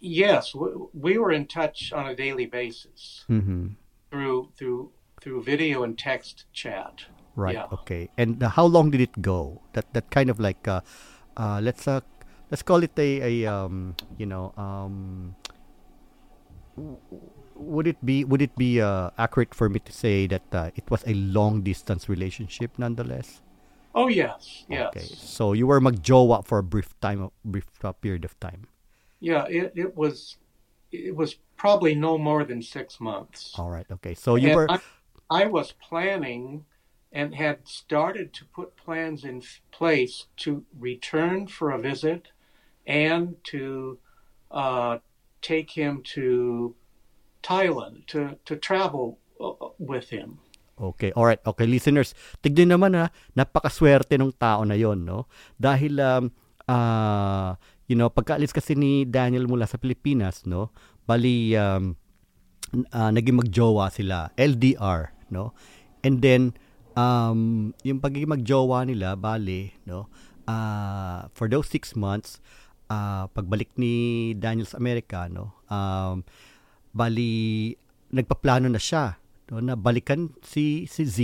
[0.00, 3.76] Yes, we, we were in touch on a daily basis Mhm.
[4.10, 7.04] through through through video and text chat.
[7.36, 7.54] Right.
[7.54, 7.66] Yeah.
[7.72, 8.10] Okay.
[8.16, 9.62] And uh, how long did it go?
[9.74, 10.82] That that kind of like uh,
[11.36, 12.00] uh let's uh
[12.50, 15.34] let's call it a, a um you know um
[17.54, 20.90] would it be would it be uh, accurate for me to say that uh, it
[20.90, 23.40] was a long distance relationship nonetheless?
[23.94, 25.08] Oh yes, yes, Okay.
[25.16, 28.66] So you were magjowa for a brief time brief uh, period of time.
[29.20, 29.46] yeah.
[29.48, 30.36] It it was
[30.92, 33.56] it was probably no more than six months.
[33.58, 33.86] All right.
[33.90, 34.14] Okay.
[34.14, 34.80] So you And were I,
[35.30, 36.64] I was planning
[37.14, 42.34] and had started to put plans in place to return for a visit
[42.84, 43.98] and to
[44.50, 44.98] uh,
[45.40, 46.74] take him to
[47.40, 50.42] Thailand to to travel uh, with him.
[50.74, 51.38] Okay, alright.
[51.46, 53.06] Okay, listeners, tignan naman ha,
[53.38, 55.30] napakaswerte ng tao na yon, no?
[55.54, 56.34] Dahil, um,
[56.66, 57.54] ah,
[57.86, 60.74] you know, pagkaalis kasi ni Daniel mula sa Pilipinas, no?
[61.06, 61.94] Bali, um,
[62.90, 65.54] ah, naging magjowa sila, LDR, no?
[66.02, 66.58] And then,
[66.94, 70.08] um, yung pagiging magjowa nila, bali, no?
[70.44, 72.40] ah for those six months,
[72.92, 75.56] ah pagbalik ni Daniel sa Amerika, no?
[75.72, 76.22] Um,
[76.94, 77.74] bali,
[78.14, 79.18] nagpaplano na siya
[79.50, 81.18] no, na balikan si si Z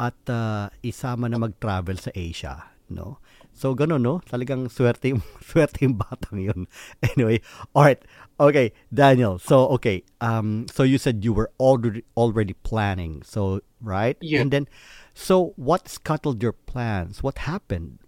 [0.00, 3.22] at ah, isama na mag-travel sa Asia no?
[3.60, 6.64] So ganun no, talagang swerte yung swerte yung batang yun.
[7.12, 7.44] Anyway,
[7.76, 8.00] all right.
[8.40, 9.36] Okay, Daniel.
[9.36, 13.20] So okay, um so you said you were already already planning.
[13.20, 14.16] So, right?
[14.24, 14.40] Yeah.
[14.40, 14.64] And then
[15.12, 17.20] so what scuttled your plans?
[17.22, 18.00] What happened?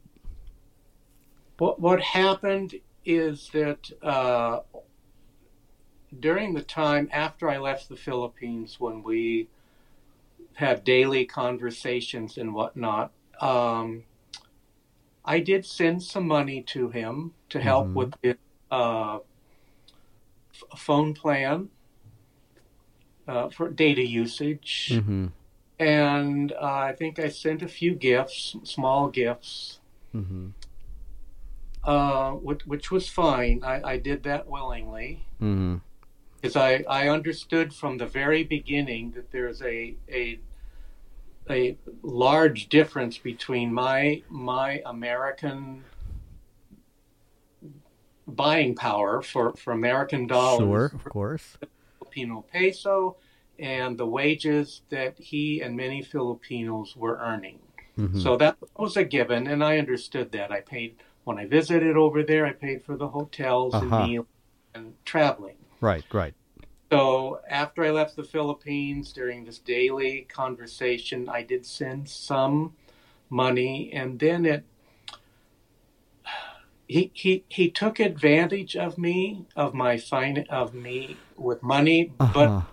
[1.60, 4.64] What what happened is that uh,
[6.16, 9.48] during the time after I left the Philippines, when we
[10.54, 14.04] had daily conversations and whatnot, um,
[15.24, 17.94] I did send some money to him to help Mhm.
[17.94, 18.35] with his
[18.70, 19.18] uh,
[20.52, 21.68] f- phone plan
[23.28, 25.26] uh, for data usage, Mm-hmm.
[25.78, 26.56] and uh,
[26.90, 29.78] I think I sent a few gifts, small gifts.
[30.14, 30.48] Mm-hmm.
[31.85, 33.61] uh, which, which was fine.
[33.64, 35.76] I, I did that willingly Mm-hmm.
[36.37, 40.38] because I, I understood from the very beginning that there's a, a
[41.50, 45.85] a large difference between my my American
[48.26, 51.59] buying power for, for American dollars, Sure, of course.
[51.98, 53.16] Filipino peso,
[53.59, 57.59] and the wages that he and many Filipinos were earning.
[57.98, 58.20] Mhm.
[58.22, 60.50] So that was a given, and I understood that.
[60.50, 62.46] I paid when I visited over there.
[62.46, 63.96] I paid for the hotels Uh-huh.
[64.02, 64.26] and meals
[64.74, 65.57] and traveling.
[65.81, 66.35] Right, right.
[66.92, 72.76] So after I left the Philippines, during this daily conversation, I did send some
[73.31, 74.64] money, and then it.
[76.87, 82.52] He, he he took advantage of me of my fine of me with money, but
[82.52, 82.68] Uh-huh.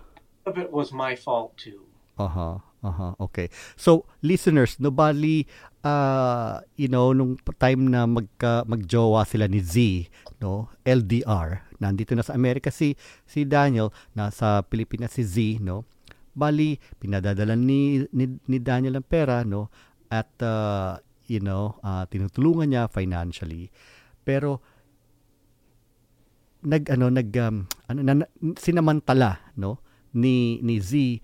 [0.46, 1.88] of it was my fault too.
[2.20, 2.60] Uh-huh.
[2.84, 3.16] Uh-huh.
[3.20, 3.48] Okay.
[3.76, 5.48] So, listeners, no bali
[5.84, 10.08] uh, you know, nung time na magka magjowa sila ni Z,
[10.44, 15.88] no, LDR, nandito na sa Amerika si si Daniel, nasa Pilipinas si Z, no.
[16.36, 19.68] Bali pinadadalan ni, ni ni Daniel ang pera, no,
[20.08, 20.96] at uh,
[21.28, 23.70] you know, uh, tinutulungan niya financially.
[24.24, 24.64] Pero
[26.60, 29.80] nag ano nag um, ano na- sinamantala no
[30.12, 31.24] ni ni Z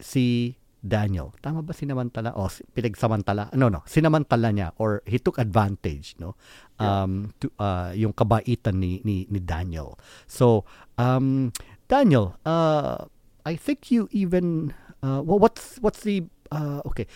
[0.00, 1.32] si Daniel.
[1.44, 2.32] Tama ba sinamantala?
[2.36, 3.52] O, si- pinagsamantala?
[3.54, 3.84] No, no.
[3.84, 6.36] Sinamantala niya or he took advantage, no?
[6.80, 10.00] Um, to, uh, yung kabaitan ni, ni, ni Daniel.
[10.24, 10.64] So,
[10.96, 11.52] um,
[11.88, 13.04] Daniel, uh,
[13.44, 17.06] I think you even, uh, well, what's, what's the, uh, okay.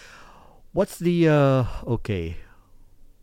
[0.72, 1.64] What's the, uh,
[1.96, 2.36] okay.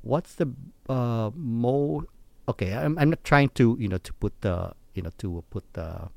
[0.01, 0.49] What's the,
[0.89, 2.05] uh, mo,
[2.49, 5.63] okay, I'm, I'm not trying to, you know, to put the, you know, to put
[5.73, 6.09] the,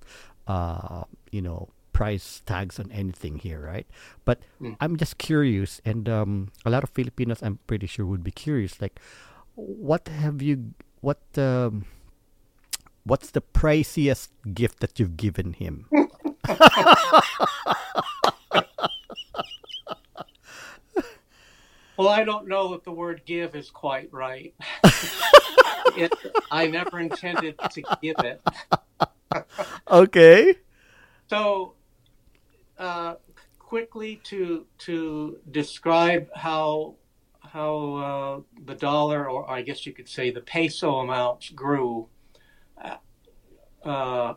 [0.47, 3.87] uh, you know, price tags on anything here, right?
[4.27, 4.77] But Mm.
[4.83, 8.83] I'm just curious, and um, a lot of Filipinos, I'm pretty sure, would be curious.
[8.83, 8.99] Like,
[9.55, 10.75] what have you?
[11.01, 11.23] What?
[11.39, 11.87] Um,
[13.07, 15.87] what's the priciest gift that you've given him?
[21.97, 24.53] Well, I don't know that the word give is quite right.
[25.97, 26.13] it,
[26.51, 28.43] I never intended to give it.
[29.89, 30.57] Okay.
[31.31, 31.74] So,
[32.85, 33.17] uh,
[33.59, 36.95] quickly to to describe how
[37.41, 42.09] how uh, the dollar, or I guess you could say the peso amounts grew
[43.85, 44.35] uh,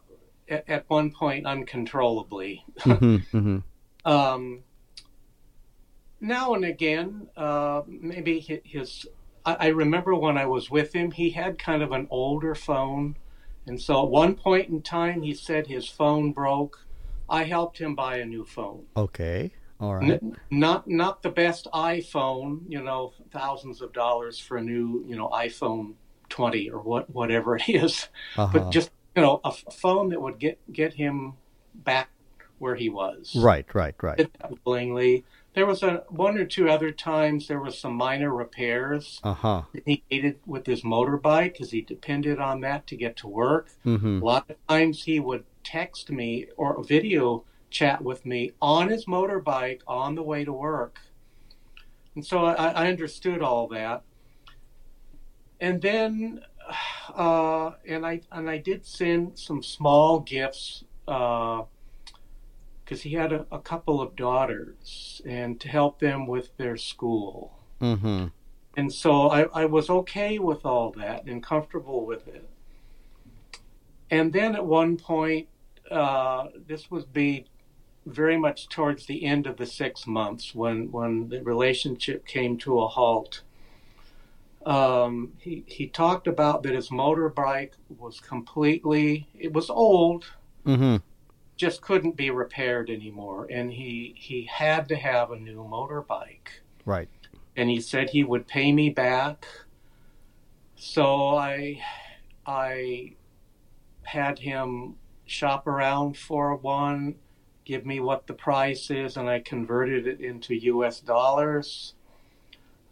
[0.50, 2.66] at, at one point uncontrollably.
[2.80, 3.64] Mhm, mhm.
[4.06, 4.64] um,
[6.20, 9.06] now and again, uh, maybe hi- his.
[9.46, 13.18] I, I remember when I was with him, he had kind of an older phone,
[13.66, 16.87] and so at one point in time, he said his phone broke.
[17.30, 18.86] I helped him buy a new phone.
[18.96, 19.52] Okay.
[19.80, 20.12] All right.
[20.12, 25.16] N- not not the best iPhone, you know, thousands of dollars for a new, you
[25.16, 25.94] know, iPhone
[26.30, 28.50] 20 or what whatever it is, Uh-huh.
[28.52, 31.34] but just you know, a, f- phone that would get get him
[31.74, 32.10] back
[32.60, 34.30] where he was right, right, right.
[34.66, 35.24] willingly.
[35.54, 39.62] There was a one or two other times there was some minor repairs Uh huh.
[39.74, 43.70] that he needed with his motorbike because he depended on that to get to work.
[43.86, 44.22] Mm-hmm.
[44.22, 49.06] A lot of times he would text me or video chat with me on his
[49.06, 51.00] motorbike on the way to work.
[52.16, 54.04] And so I, I understood all that.
[55.60, 56.42] And then,
[57.16, 61.68] uh, and I and I did send some small gifts because
[63.02, 67.60] he had a, a couple of daughters, and to help them with their school.
[67.82, 68.28] Mm-hmm.
[68.78, 72.48] And so I, I was okay with all that and comfortable with it.
[74.10, 75.48] And then at one point,
[75.92, 77.46] uh, this would be
[78.06, 82.80] very much towards the end of the six months when, when the relationship came to
[82.80, 83.42] a halt.
[84.66, 90.26] Um, he, he talked about that his motorbike was completely, it was old,
[90.66, 90.98] Mm-hmm.
[91.56, 93.48] just couldn't be repaired anymore.
[93.50, 96.50] And he, he had to have a new motorbike.
[96.86, 97.08] Right.
[97.56, 99.46] and he said he would pay me back.
[100.76, 101.82] So I
[102.46, 103.14] I
[104.04, 104.96] had him
[105.28, 107.16] shop around for one,
[107.66, 111.94] give me what the price is, and I converted it into US dollars.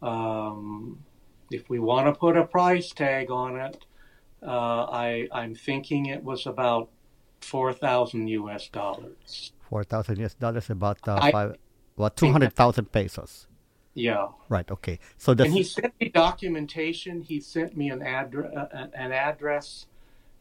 [0.01, 0.99] Um,
[1.51, 3.85] if we want to put a price tag on it,
[4.43, 6.89] uh, I, I'm thinking it was about
[7.41, 9.53] 4,000 US dollars.
[9.69, 11.55] 4,000 US dollars, about uh, I- five,
[11.95, 13.47] what, 200,000 pesos.
[13.93, 14.27] Yeah.
[14.49, 14.99] Right, okay.
[15.17, 17.21] So that's, And he sent me documentation.
[17.21, 19.85] He sent me an address, uh, an address,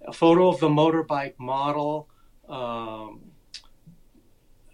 [0.07, 2.09] a photo of the motorbike model,
[2.49, 3.21] um,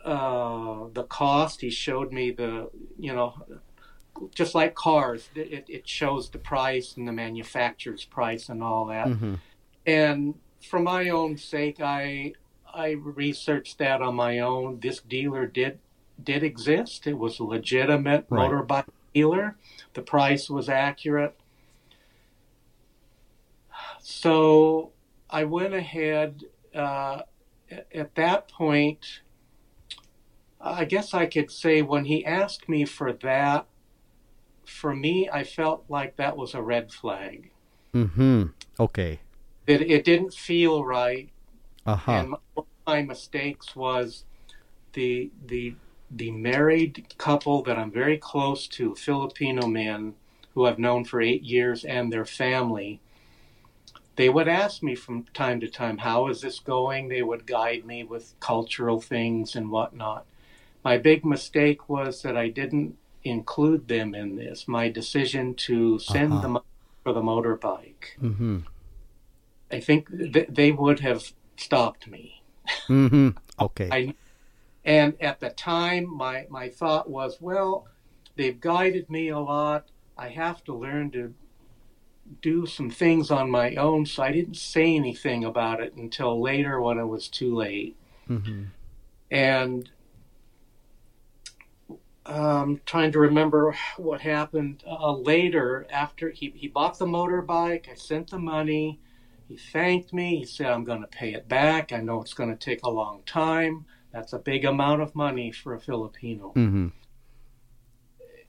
[0.04, 1.60] uh, the cost.
[1.60, 3.34] He showed me the, you know,
[4.34, 9.08] just like cars, it, it shows the price and the manufacturer's price and all that.
[9.08, 9.38] Mhm.
[9.86, 12.34] And for my own sake, I
[12.72, 14.78] I researched that on my own.
[14.80, 15.80] This dealer did
[16.22, 17.06] did exist.
[17.06, 18.50] It was a legitimate Right.
[18.50, 19.56] motorbike dealer.
[19.94, 21.34] The price was accurate.
[24.00, 24.92] So
[25.30, 26.44] I went ahead.
[26.74, 27.22] Uh,
[27.94, 29.20] at that point,
[30.60, 33.66] I guess I could say when he asked me for that,
[34.64, 37.50] for me, I felt like that was a red flag.
[37.94, 38.52] Mhm.
[38.78, 39.20] Okay.
[39.66, 41.30] That it didn't feel right
[41.86, 42.12] Uh-huh.
[42.12, 42.38] and my,
[42.86, 44.24] my mistakes was
[44.92, 45.74] the the
[46.10, 50.14] the married couple that I'm very close to, Filipino men
[50.54, 53.00] who I've known for eight years, and their family.
[54.20, 57.86] They would ask me from time to time, "How is this going?" They would guide
[57.86, 60.26] me with cultural things and whatnot.
[60.84, 64.68] My big mistake was that I didn't include them in this.
[64.68, 66.42] My decision to send Uh-huh.
[66.42, 66.58] them
[67.02, 68.18] for the motorbike.
[68.20, 68.64] Mhm.
[69.72, 72.42] I think th- they would have stopped me.
[72.88, 73.36] Mhm.
[73.58, 73.88] Okay.
[73.90, 74.14] I,
[74.84, 77.86] and at the time, my, my thought was, well,
[78.36, 79.88] they've guided me a lot.
[80.18, 81.32] I have to learn to
[82.42, 84.06] do some things on my own.
[84.06, 87.96] So I didn't say anything about it until later when it was too late.
[88.28, 88.68] Mhm.
[89.30, 89.90] And
[92.26, 97.88] um, trying to remember what happened uh, later after he, he bought the motorbike.
[97.90, 99.00] I sent the money.
[99.48, 100.36] He thanked me.
[100.38, 101.92] He said, I'm going to pay it back.
[101.92, 103.84] I know it's going to take a long time.
[104.12, 106.52] That's a big amount of money for a Filipino.
[106.54, 106.92] Mhm.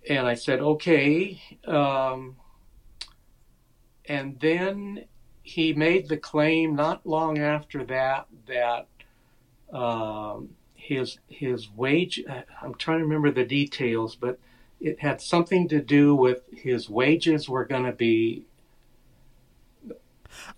[0.09, 1.41] And I said, okay.
[1.65, 2.35] Um,
[4.11, 5.05] and then
[5.43, 8.87] he made the claim not long after that that
[9.75, 12.15] um, his his wage.
[12.61, 14.37] I'm trying to remember the details, but
[14.81, 18.43] it had something to do with his wages were going to be.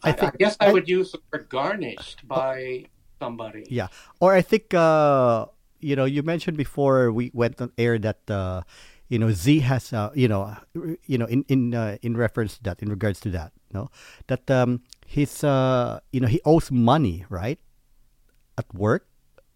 [0.03, 2.85] I I, think- I guess I, I- would use the word garnished by
[3.19, 3.65] somebody.
[3.69, 3.87] Yeah.
[4.19, 5.45] Or I think uh
[5.79, 8.61] you know, you mentioned before we went on air that uh
[9.13, 10.57] you know Z has uh you know
[11.05, 13.91] you know in in uh, in reference to that in regards to that, no?
[14.25, 17.59] That um he's uh you know, he owes money, right?
[18.57, 19.05] At work.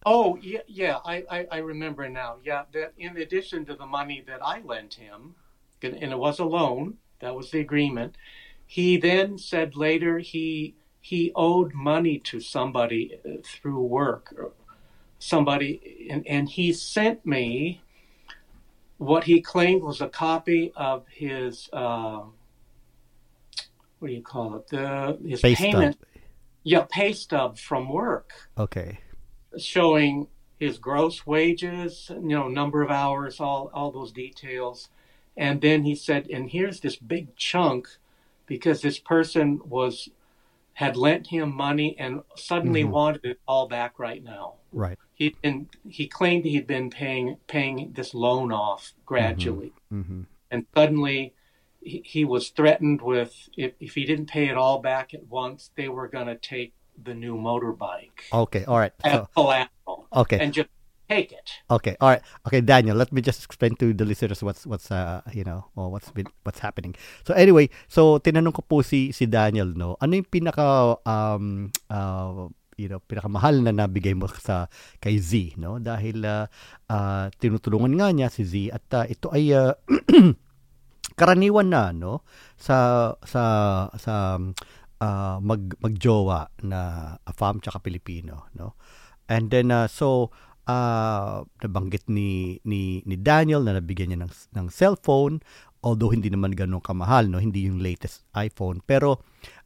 [0.05, 0.97] Oh yeah, yeah.
[1.03, 2.37] I, I, I remember now.
[2.43, 5.33] Yeah, that in addition to the money that I lent him,
[5.81, 6.97] and it was a loan.
[7.19, 8.15] That was the agreement.
[8.67, 14.35] He then said later he he owed money to somebody uh, through work,
[15.17, 17.81] somebody, and and he sent me
[18.97, 22.21] what he claimed was a copy of his uh,
[23.99, 24.67] what do you call it?
[24.67, 25.71] The his Pay stub.
[25.71, 25.97] payment.
[26.63, 28.99] Yeah, pay stub from work Okay.
[29.57, 30.27] showing
[30.59, 34.89] his gross wages, you know, number of hours, all all those details.
[35.37, 37.87] And then he said, and here's this big chunk
[38.47, 40.09] because this person was
[40.73, 42.89] had lent him money and suddenly Mhm.
[42.89, 44.55] wanted it all back right now.
[44.71, 44.97] Right.
[45.17, 50.29] He and he claimed he'd been paying paying this loan off gradually, Mhm.
[50.53, 51.33] and suddenly
[51.81, 55.73] he, he was threatened with if if he didn't pay it all back at once,
[55.73, 58.61] they were going to take the new motorbike Okay.
[58.69, 58.93] All right.
[59.01, 60.37] as So collateral okay.
[60.37, 60.69] and just
[61.09, 61.49] take it.
[61.71, 62.21] Okay, all right.
[62.45, 65.89] Okay, Daniel, let me just explain to the listeners what's what's uh, you know, or
[65.89, 66.93] what's been what's happening.
[67.25, 69.97] So anyway, so tinanong ko po si si Daniel, no.
[69.97, 74.69] Ano yung pinaka um uh, you know, pinakamahal na nabigay mo sa
[75.01, 75.81] kay Z, no?
[75.81, 76.45] Dahil uh,
[76.87, 79.73] uh, tinutulungan nga niya si Z at uh, ito ay uh,
[81.19, 82.21] karaniwan na no
[82.53, 83.43] sa sa
[83.97, 84.37] sa
[85.01, 86.79] uh, mag magjowa na
[87.25, 88.77] Afam tsaka Pilipino, no.
[89.27, 90.29] And then uh, so
[90.69, 95.41] uh, nabanggit ni ni ni Daniel na nabigyan niya ng ng cellphone
[95.81, 99.23] although hindi naman ganun kamahal no hindi yung latest iPhone pero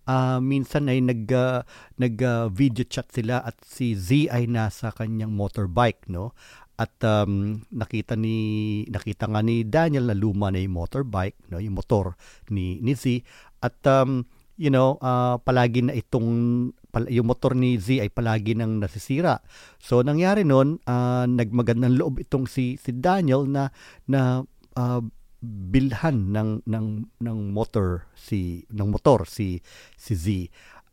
[0.08, 1.62] uh, minsan ay nag uh,
[1.98, 6.34] nag uh, video chat sila at si Z ay nasa kanyang motorbike no?
[6.82, 11.78] At um, nakita ni nakita nga ni Daniel na luma na yung motorbike, no, yung
[11.78, 12.18] motor
[12.50, 13.22] ni ni Z.
[13.62, 14.26] At um,
[14.58, 16.30] you know, uh, palagi na itong
[17.08, 19.46] yung motor ni Z ay palagi nang nasisira.
[19.78, 23.70] So nangyari noon, uh, nagmagandang loob itong si si Daniel na
[24.10, 24.42] na
[24.74, 25.02] uh,
[25.42, 26.88] bilhan ng ng
[27.18, 29.58] ng motor si ng motor si
[29.98, 30.26] si Z.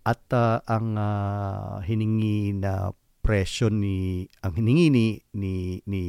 [0.09, 2.97] At uh, ang uh, hiningi na
[3.29, 6.03] presyo ni ang hiningi ni ni, ni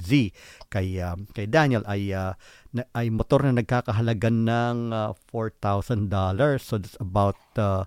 [0.00, 0.32] Z
[0.72, 2.32] kay uh, kay Daniel ay uh,
[2.72, 6.08] na, ay motor na nagkakahalaga ng uh, $4,000
[6.56, 7.84] so that's about uh,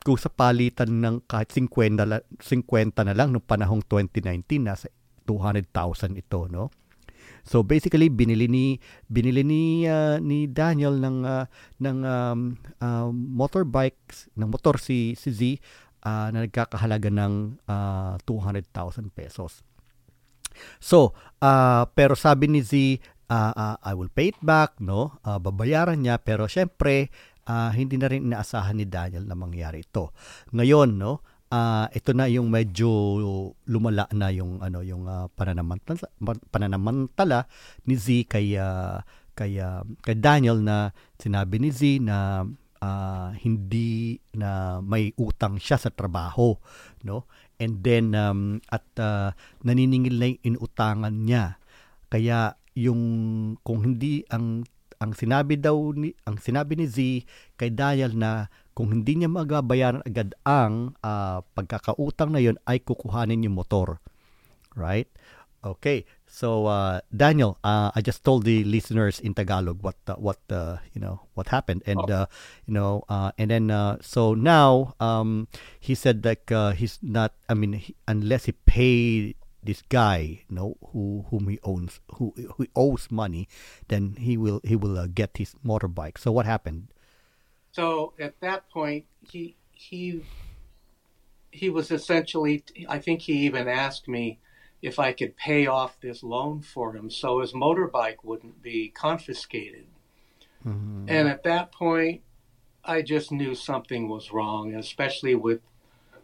[0.00, 4.88] kung sa palitan ng kahit 50 50 na lang noong panahong 2019 nasa
[5.28, 5.68] 200,000
[6.16, 6.72] ito no
[7.44, 8.80] So basically binili ni
[9.12, 11.44] binili ni uh, ni Daniel ng uh,
[11.78, 12.40] ng um,
[12.80, 15.40] uh, motorbikes ng motor si si Z
[16.04, 19.64] uh, na nagkakahalaga ng uh, 200,000 pesos.
[20.78, 25.18] So, uh, pero sabi ni Z, uh, uh, I will pay it back, no?
[25.26, 27.10] Uh, babayaran niya, pero syempre,
[27.50, 30.14] uh, hindi na rin inaasahan ni Daniel na mangyari ito.
[30.54, 31.26] Ngayon, no?
[31.54, 32.90] Uh, ito na yung medyo
[33.70, 36.02] lumala na yung ano yung uh, pananamantala,
[36.50, 37.46] pananamantala
[37.86, 38.98] ni Z kay uh,
[39.38, 42.42] kay, uh, kay Daniel na sinabi ni Z na
[42.82, 46.58] uh, hindi na may utang siya sa trabaho
[47.06, 47.30] no?
[47.62, 49.30] And then um, at uh,
[49.62, 51.62] naniningil na yung inutangan niya.
[52.10, 53.02] Kaya yung
[53.62, 54.66] kung hindi ang
[55.04, 57.28] ang sinabi daw ni ang sinabi ni Z
[57.60, 63.44] kay Daniel na kung hindi niya magabayaran agad ang uh, pagkakautang na yon ay kukuhanin
[63.44, 64.00] yung motor
[64.72, 65.12] right
[65.60, 70.42] okay So uh, Daniel, uh, I just told the listeners in Tagalog what uh, what
[70.50, 72.10] uh, you know what happened, and oh.
[72.10, 72.26] Uh,
[72.66, 75.46] you know, uh, and then uh, so now um,
[75.78, 77.38] he said like he's not.
[77.46, 82.34] I mean, he, unless he pay this guy, you know, who whom he owns, who
[82.56, 83.48] who owes money,
[83.88, 86.18] then he will he will get his motorbike.
[86.18, 86.88] So what happened?
[87.72, 90.24] So at that point, he he
[91.50, 92.64] he was essentially.
[92.88, 94.38] I think he even asked me
[94.84, 99.86] if I could pay off this loan for him so his motorbike wouldn't be confiscated.
[100.66, 101.06] Mm-hmm.
[101.08, 102.20] And at that point,
[102.84, 105.60] I just knew something was wrong, especially with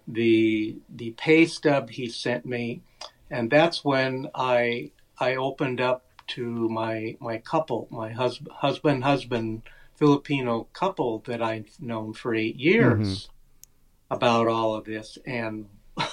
[0.07, 2.83] the the pay stub he sent me,
[3.31, 9.63] and that's when I I opened up to my my couple, my husband husband husband
[9.97, 14.15] Filipino couple that I've known for eight years mm-hmm.
[14.15, 15.67] about all of this, and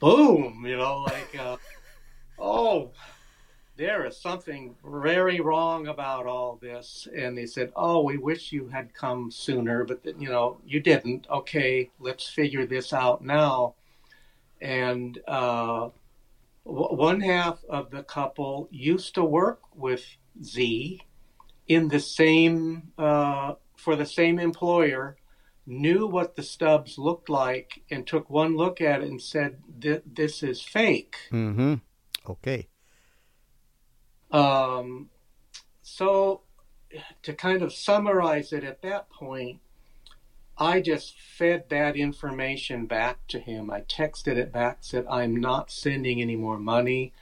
[0.00, 1.56] boom, you know, like, uh,
[2.38, 2.90] oh,
[3.76, 7.06] there is something very wrong about all this.
[7.14, 11.26] And they said, oh, we wish you had come sooner, but, you know, you didn't.
[11.30, 13.74] Okay, let's figure this out now.
[14.60, 15.90] And uh,
[16.64, 20.04] w- one half of the couple used to work with
[20.42, 21.00] Z
[21.68, 25.16] in the same, uh, for the same employer
[25.66, 30.42] knew what the stubs looked like and took one look at it and said, "This
[30.42, 31.74] is fake." Mm-hmm.
[32.28, 32.68] Okay.
[34.30, 35.10] Um,
[35.82, 36.42] so
[37.22, 39.60] to kind of summarize it at that point,
[40.58, 43.70] I just fed that information back to him.
[43.70, 47.12] I texted it back, said, "I'm not sending any more money."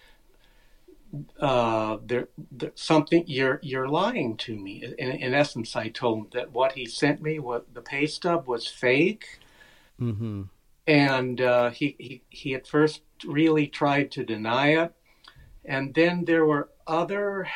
[1.39, 4.85] uh, there, there, something you're you're lying to me.
[4.99, 8.47] In, in, essence, I told him that what he sent me, what the pay stub
[8.47, 9.39] was fake,
[10.01, 10.43] mm-hmm.
[10.87, 14.93] and uh, he, he he at first really tried to deny it,
[15.65, 17.49] and then there were other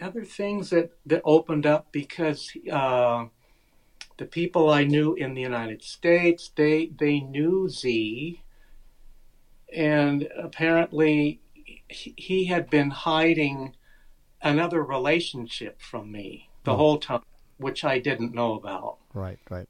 [0.00, 2.52] other things that that opened up because.
[2.70, 3.26] Uh,
[4.16, 8.42] the people I knew in the United States, they they knew Z,
[9.72, 11.40] and apparently
[11.88, 13.74] he had been hiding
[14.42, 16.76] another relationship from me the oh.
[16.76, 17.22] whole time,
[17.58, 18.98] which I didn't know about.
[19.12, 19.68] Right, right.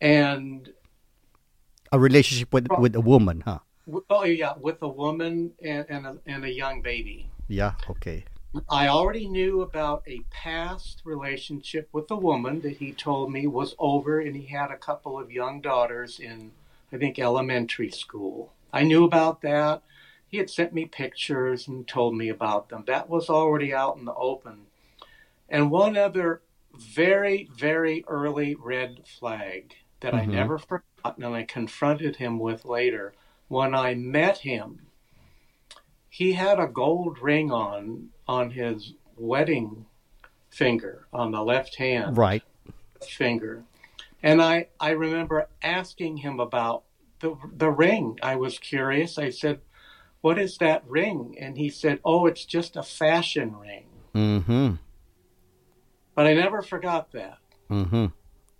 [0.00, 0.72] And
[1.92, 3.60] a relationship with with a woman, huh?
[4.10, 7.30] Oh yeah, with a woman and and a, and a young baby.
[7.48, 7.72] Yeah.
[7.88, 8.24] Okay.
[8.68, 13.74] I already knew about a past relationship with a woman that he told me was
[13.78, 16.52] over, and he had a couple of young daughters in,
[16.92, 18.52] I think, elementary school.
[18.72, 19.82] I knew about that
[20.28, 22.84] he had sent me pictures and told me about them.
[22.86, 24.66] That was already out in the open.
[25.48, 26.42] And one other
[26.74, 30.30] very, very early red flag that mm-hmm.
[30.30, 30.84] I never forgot
[31.16, 33.14] and I confronted him with later.
[33.48, 34.82] When I met him,
[36.10, 39.86] he had a gold ring on on his wedding
[40.50, 42.16] finger on the left hand.
[42.16, 42.42] Right.
[43.02, 43.64] Finger.
[44.22, 46.84] And I, I remember asking him about
[47.20, 48.18] the the ring.
[48.22, 49.18] I was curious.
[49.18, 49.60] I said,
[50.20, 54.74] "What is that ring?" And he said, "Oh, it's just a fashion ring." Mm-hmm.
[56.14, 57.38] But I never forgot that.
[57.70, 58.06] Mm-hmm.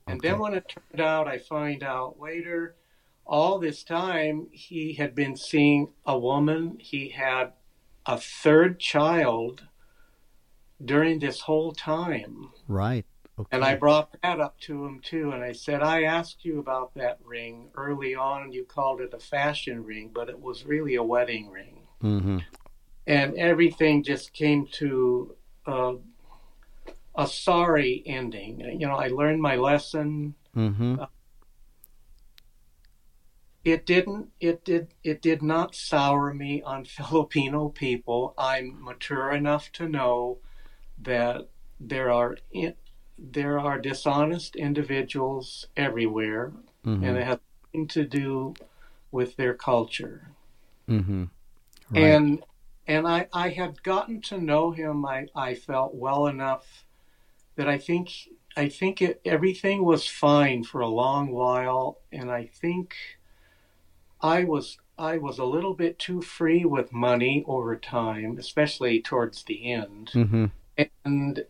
[0.06, 2.76] And then when it turned out, I find out later,
[3.26, 6.78] all this time he had been seeing a woman.
[6.78, 7.52] He had
[8.08, 9.62] a third child
[10.84, 12.50] during this whole time.
[12.66, 13.04] Right.
[13.38, 13.48] Okay.
[13.52, 15.30] And I brought that up to him too.
[15.30, 18.50] And I said, I asked you about that ring early on.
[18.50, 21.86] You called it a fashion ring, but it was really a wedding ring.
[22.02, 22.38] Mm-hmm.
[23.06, 25.36] And everything just came to
[25.66, 25.94] uh,
[27.16, 28.60] a sorry ending.
[28.60, 30.34] You know, I learned my lesson.
[30.56, 31.02] Mm-hmm.
[33.68, 34.30] It didn't.
[34.40, 34.94] It did.
[35.04, 38.34] It did not sour me on Filipino people.
[38.38, 40.38] I'm mature enough to know
[41.02, 41.48] that
[41.78, 42.74] there are in,
[43.18, 46.52] there are dishonest individuals everywhere,
[46.86, 47.04] Mm-hmm.
[47.04, 48.54] and it has nothing to do
[49.10, 50.30] with their culture.
[50.88, 51.24] Mm-hmm.
[51.90, 52.02] Right.
[52.02, 52.42] And
[52.86, 55.04] and I I had gotten to know him.
[55.04, 56.84] I I felt well enough
[57.56, 58.12] that I think
[58.56, 62.94] I think it, everything was fine for a long while, and I think
[64.20, 69.44] I was I was a little bit too free with money over time, especially towards
[69.44, 70.46] the end, mm-hmm.
[71.04, 71.44] and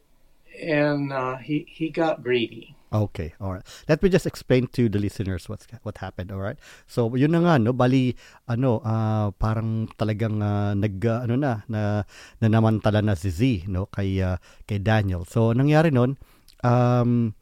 [0.61, 2.75] and uh, he he got greedy.
[2.89, 3.67] Okay, all right.
[3.85, 6.57] Let me just explain to the listeners what's what happened, all right?
[6.89, 8.17] So, yun na nga no, bali
[8.49, 12.09] ano, ah, parang talagang ah, nag ah, ano na na
[12.41, 15.29] nanamantala na si Z no kay ah, kay Daniel.
[15.29, 16.17] So, nangyari noon
[16.65, 17.37] um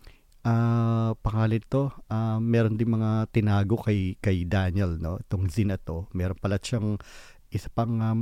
[0.47, 5.75] ah pangalan to, ah, meron din mga tinago kay kay Daniel no, itong Z na
[5.75, 6.07] to.
[6.15, 7.03] Meron pala siyang
[7.51, 8.21] isa pang um,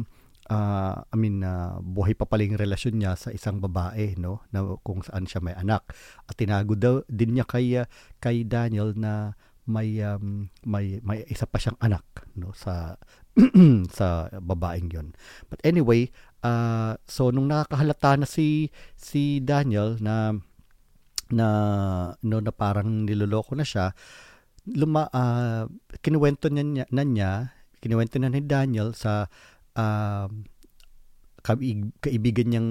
[0.49, 4.45] ah, I mean, ah, buhay pa pala yung relasyon niya sa isang babae, no?
[4.53, 5.93] Na kung saan siya may anak.
[6.25, 7.87] At tinago daw din niya kay ah,
[8.21, 12.05] kay Daniel na may um, may may isa pa siyang anak,
[12.37, 12.53] no?
[12.57, 12.97] Sa
[13.97, 15.17] sa babaeng 'yon.
[15.49, 16.13] But anyway,
[16.45, 20.37] ah, so nung nakakahalata na si si Daniel na
[21.35, 21.49] na
[22.23, 23.91] no na parang niloloko na siya,
[24.71, 25.67] luma ah,
[26.01, 27.31] kinuwento niya, na niya,
[27.83, 29.27] kinuwento na ni Daniel sa
[31.45, 32.71] kaib- kaibigan niyang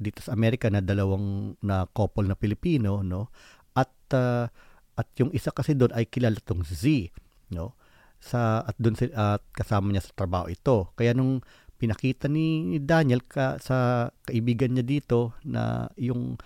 [0.00, 3.30] dito sa Amerika na dalawang na couple na Pilipino no?
[3.76, 4.50] At ah,
[4.92, 7.12] at yung isa kasi doon ay kilala tong Z
[7.54, 7.78] no?
[8.18, 10.90] Sa at doon si at kasama niya sa trabaho ito.
[10.98, 11.42] Kaya nung
[11.82, 16.38] pinakita ni Daniel ka, sa kaibigan niya dito na yung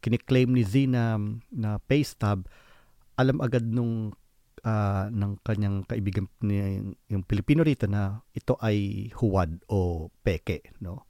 [0.00, 1.16] kiniklaim ni Z na,
[1.52, 2.48] na pay stub
[3.20, 4.16] alam agad nung
[4.64, 6.80] ah, ng kanyang kaibigan ni
[7.12, 11.04] yung Pilipino rito na ito ay huwad o peke no?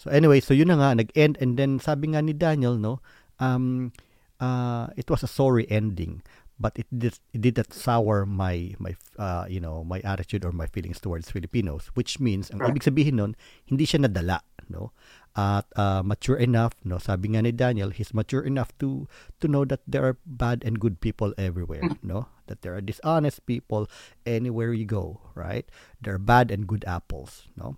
[0.00, 3.04] So anyway so yun na nga nag-end and then sabi nga ni Daniel no
[3.36, 3.92] um
[4.40, 6.24] uh, it was a sorry ending
[6.60, 10.52] but it did it did not sour my my uh, you know my attitude or
[10.52, 13.32] my feelings towards Filipinos which means ang ibig sabihin nun
[13.64, 14.92] hindi siya nadala no
[15.36, 16.98] at uh, mature enough no?
[16.98, 19.06] Sabi nga ni Daniel he's mature enough to
[19.40, 22.26] to know that there are bad and good people everywhere no?
[22.46, 23.86] That there are dishonest people
[24.26, 25.66] anywhere you go right?
[26.02, 27.76] There are bad and good apples no?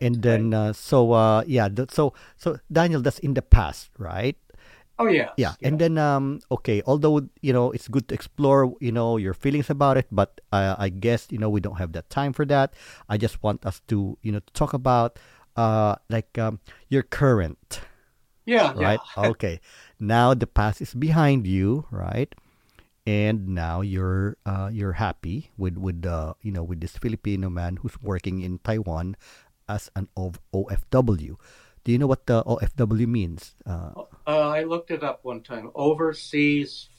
[0.00, 4.38] And then uh, so uh, yeah th- so so Daniel that's in the past right?
[4.96, 5.36] Oh yeah.
[5.36, 9.36] yeah and then um okay although you know it's good to explore you know your
[9.36, 12.48] feelings about it but uh, i guess you know we don't have that time for
[12.48, 12.72] that.
[13.04, 15.20] I just want us to you know to talk about
[15.56, 17.80] uh like um your current
[18.44, 19.24] yeah, right yeah.
[19.34, 19.60] okay
[19.98, 22.34] now the past is behind you right
[23.06, 27.76] and now you're uh you're happy with with uh you know with this filipino man
[27.82, 29.16] who's working in taiwan
[29.68, 31.36] as an O- ofw
[31.84, 33.92] do you know what the ofw means uh
[34.26, 35.70] Uh, I looked it up one time.
[35.78, 36.90] Overseas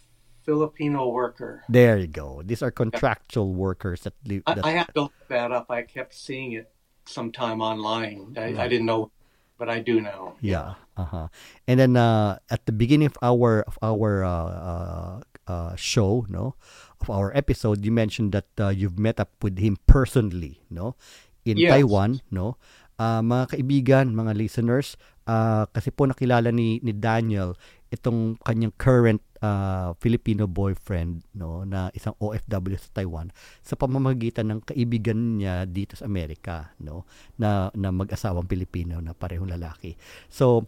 [0.47, 1.62] Filipino worker.
[1.68, 2.39] There you go.
[2.39, 4.47] These are contractual workers that live.
[4.47, 5.68] I, I had to look that up.
[5.68, 6.72] I kept seeing it
[7.08, 8.36] sometime online.
[8.38, 9.12] I, I didn't know,
[9.58, 10.36] but I do now.
[10.41, 10.76] yeah.
[10.97, 11.30] Uh-huh.
[11.68, 16.58] And then uh, at the beginning of our of our uh, uh, uh, show, no,
[17.01, 20.97] of our episode, you mentioned that uh, you've met up with him personally, no,
[21.45, 21.70] in Yes.
[21.70, 22.58] Taiwan, no.
[22.97, 24.97] Ah, mga kaibigan, mga listeners,
[25.28, 27.54] ah, kasi po nakilala ni ni Daniel
[27.92, 33.30] itong kanyang current ah, Filipino boyfriend no na isang OFW sa Taiwan
[33.62, 37.06] sa pamamagitan ng kaibigan niya dito sa Amerika no
[37.38, 40.00] na na mag-asawang Pilipino na parehong lalaki.
[40.32, 40.66] So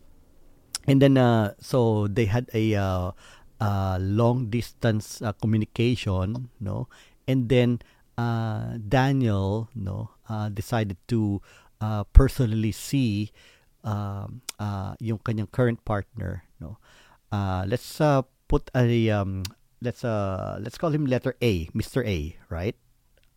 [0.86, 3.08] and then uh, so they had a uh,
[3.64, 6.92] uh, long distance uh, communication no
[7.28, 7.80] and then
[8.20, 11.40] uh, Daniel no uh, decided to
[11.80, 13.32] uh, personally see
[13.84, 16.78] um, uh, yung kanyang current partner no
[17.32, 19.44] uh, let's uh, put a um,
[19.82, 22.04] let's uh, let's call him letter A Mr.
[22.06, 22.76] A right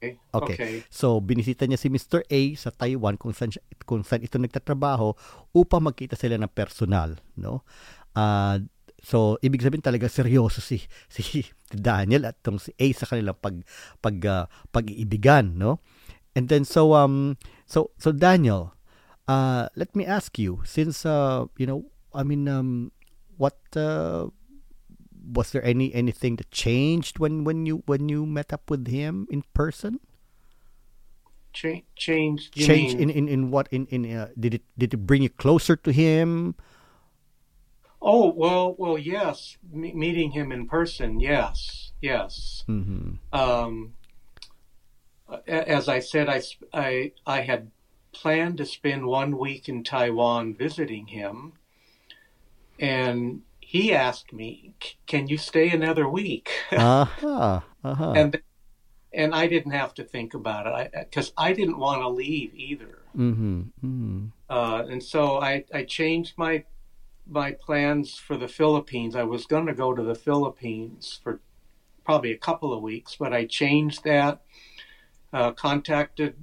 [0.03, 0.19] Okay.
[0.35, 0.55] Okay.
[0.59, 0.75] Okay.
[0.91, 2.27] So, binisita niya si Mr.
[2.27, 5.15] A sa Taiwan kung saan, siya, kung saan ito nagtatrabaho
[5.55, 7.63] upang magkita sila ng personal, no?
[8.19, 8.59] Ah,
[8.99, 10.83] so, ibig sabihin talaga seryoso si
[11.15, 13.63] si Daniel at tong si A sa kanilang pag
[14.03, 15.79] pag ah, pag-iibigan, no?
[16.35, 17.39] And then so um
[17.71, 18.75] so so Daniel,
[19.29, 22.93] uh let me ask you since uh you know, I mean um
[23.37, 24.29] what uh
[25.35, 29.27] was there any anything that changed when when you when you met up with him
[29.31, 30.01] in person?
[31.53, 32.51] Cha- change.
[32.51, 35.31] Change mean, in in in what in in uh, did it did it bring you
[35.31, 36.57] closer to him
[38.03, 39.57] Oh well, well, yes.
[39.71, 42.65] Me- meeting him in person, yes, yes.
[42.69, 43.23] mm-hmm.
[43.33, 43.95] Um,
[45.47, 46.43] as I said, I,
[46.75, 47.71] I I had
[48.13, 51.53] planned to spend one week in Taiwan visiting him,
[52.79, 54.75] and he asked me,
[55.07, 58.43] "Can you stay another week?" uh-huh uh-huh and
[59.15, 62.99] and I didn't have to think about it because I, didn't want to leave either.
[63.17, 63.61] mm-hmm.
[63.85, 64.27] Mm-hmm.
[64.49, 66.65] Uh, and so I, I changed my
[67.29, 69.15] my plans for the Philippines.
[69.15, 71.41] I was going to go to the Philippines for
[72.05, 74.43] probably a couple of weeks, but I changed that.
[75.33, 76.35] Uh, contacted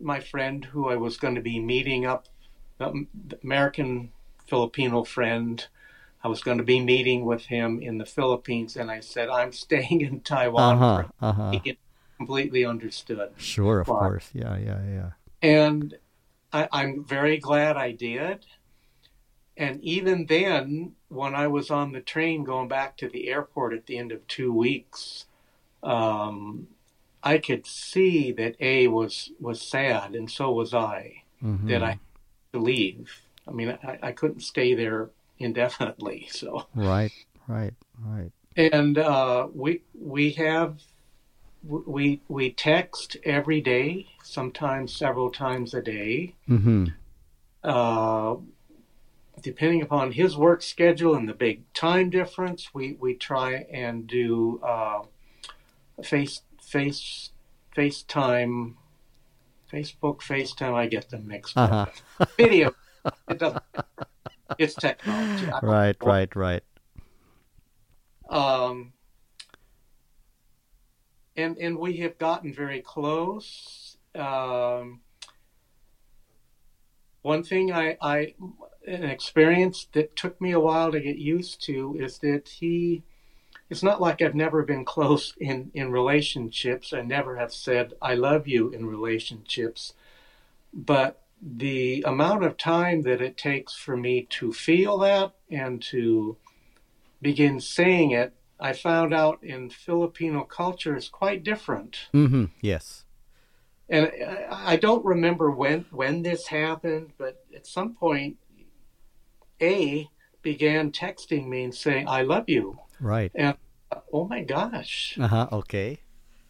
[0.00, 2.26] my friend who I was going to be meeting up,
[2.78, 3.06] the
[3.42, 4.10] American
[4.46, 5.66] Filipino friend.
[6.22, 9.52] I was going to be meeting with him in the Philippines, and I said I'm
[9.52, 10.76] staying in Taiwan.
[10.76, 11.78] uh-huh uh-huh He
[12.18, 13.30] completely understood.
[13.38, 13.98] sure of Why?
[14.00, 15.10] course yeah yeah yeah
[15.42, 15.96] And
[16.52, 18.44] I, I'm very glad I did.
[19.56, 23.86] And even then, when I was on the train going back to the airport at
[23.86, 25.26] the end of two weeks,
[25.82, 26.68] um,
[27.22, 31.68] I could see that A was was sad, and so was I mm-hmm.
[31.68, 32.00] that I had
[32.54, 33.22] to leave.
[33.46, 36.28] I mean, I, I couldn't stay there indefinitely.
[36.32, 37.12] So, right
[37.48, 40.80] right right and uh, we we have
[41.64, 46.34] we we text every day, sometimes several times a day.
[46.48, 46.86] mm-hmm.
[47.62, 48.36] uh,
[49.42, 54.60] depending upon his work schedule and the big time difference, we, we try and do
[54.62, 55.02] uh,
[56.02, 57.30] face face
[57.76, 58.74] FaceTime,
[59.72, 60.74] Facebook FaceTime.
[60.74, 61.86] I get them mixed uh-huh
[62.20, 62.30] up.
[62.36, 62.74] Video.
[63.28, 63.62] It doesn't.
[63.74, 64.08] matter.
[64.58, 65.46] It's technology.
[65.62, 66.08] Right know.
[66.08, 66.62] right right
[68.28, 68.92] Um,
[71.36, 73.96] and and we have gotten very close.
[74.14, 75.00] Um,
[77.22, 78.34] one thing I, I
[78.86, 83.04] an experience that took me a while to get used to is that he
[83.70, 86.92] it's not like I've never been close in, in relationships.
[86.92, 89.94] I never have said I love you in relationships.
[90.74, 96.36] But the amount of time that it takes for me to feel that and to
[97.22, 102.08] begin saying it, I found out in Filipino culture is quite different.
[102.12, 102.46] mm-hmm.
[102.60, 103.04] yes
[103.88, 104.10] And
[104.50, 108.36] I, I don't remember when when this happened, but at some point,
[109.62, 110.08] A
[110.42, 113.56] began texting me and saying, "I love you." Right And
[114.12, 116.00] oh my gosh, uh-huh okay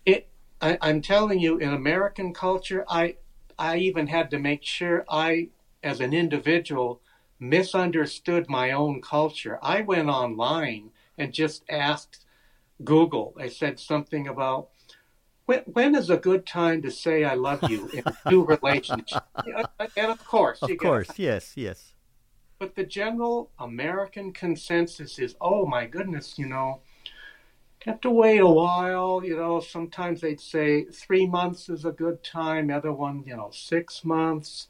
[0.05, 0.29] it!
[0.61, 3.17] I, I'm telling you, in American culture, I
[3.59, 5.51] I even had to make sure I,
[5.83, 7.03] as an individual,
[7.39, 9.59] misunderstood my own culture.
[9.63, 12.25] I went online and just asked
[12.85, 13.35] Google.
[13.39, 14.71] I said something about
[15.45, 19.25] when, when is a good time to say I love you in a new relationship?
[19.97, 21.93] And of course, of course yes yes
[22.61, 26.83] but the general American consensus is, oh my goodness, you know,
[27.87, 29.25] have to wait a while.
[29.25, 32.71] You know, sometimes they'd say three months is a good time.
[32.71, 34.69] Other one, you know, six months,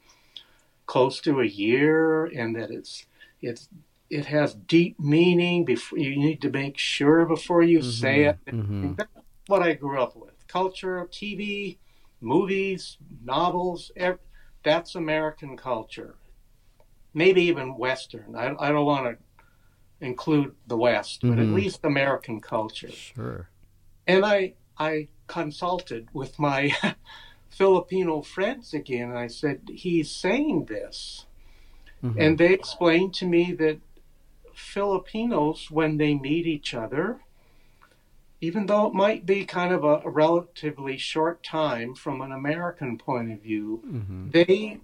[0.87, 3.07] close to a year, and that it's
[3.43, 3.69] it's
[4.09, 5.65] it has deep meaning.
[5.65, 8.39] Before you need to make sure before you say it.
[8.47, 8.97] mhm.
[8.97, 9.11] That's
[9.49, 11.79] what I grew up with: culture, TV,
[12.21, 13.91] movies, novels.
[13.97, 14.21] ev-
[14.63, 16.15] That's American culture.
[17.13, 18.37] Maybe even Western.
[18.37, 21.55] I, I don't want to include the West, but at Mhm.
[21.55, 22.91] least American culture.
[22.91, 23.49] sure
[24.07, 26.73] And I I consulted with my
[27.51, 31.27] Filipino friends again, and I said, "He's saying this,"
[32.03, 32.17] Mhm.
[32.19, 33.79] and they explained to me that
[34.55, 37.21] Filipinos, when they meet each other,
[38.41, 42.97] even though it might be kind of a, a relatively short time from an American
[42.97, 44.33] point of view, Mhm.
[44.33, 44.81] they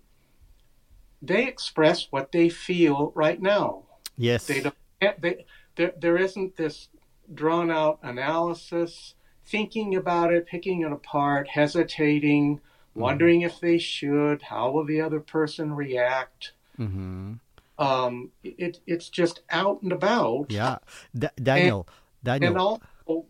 [1.23, 3.83] they express what they feel right now.
[4.17, 4.75] yes They don't.
[5.21, 5.45] They,
[5.77, 6.89] there, there isn't this
[7.33, 9.15] drawn out analysis,
[9.45, 12.61] thinking about it, picking it apart, hesitating,
[12.95, 14.43] wondering if they should.
[14.43, 16.53] How will the other person react?
[16.79, 17.35] mm-hmm.
[17.79, 20.47] Um, it, it's just out and about.
[20.49, 20.79] yeah
[21.15, 21.87] Da- Daniel
[22.25, 22.81] Daniel And all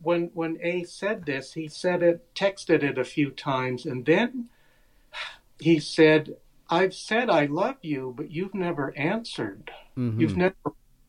[0.02, 4.48] when when A said this, he said it, texted it a few times, and then
[5.58, 6.36] he said,
[6.68, 9.70] "I've said I love you, but you've never answered.
[9.96, 10.20] Mhm.
[10.20, 10.54] You've never,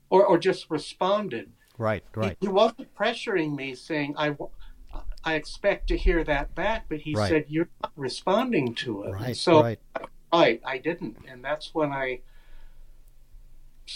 [0.09, 2.37] or or just responded." Right, right.
[2.39, 4.35] He, he wasn't pressuring me, saying, "I."
[5.23, 7.27] I expect to hear that back, but he Right.
[7.27, 9.11] said you're not responding to it.
[9.11, 9.79] Right, so right.
[10.31, 12.21] right, I didn't, and that's when I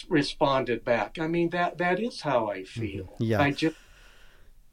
[0.09, 1.18] responded back.
[1.20, 3.05] I mean that that is how I feel.
[3.05, 3.24] Mm-hmm.
[3.24, 3.41] Yeah.
[3.41, 3.76] I just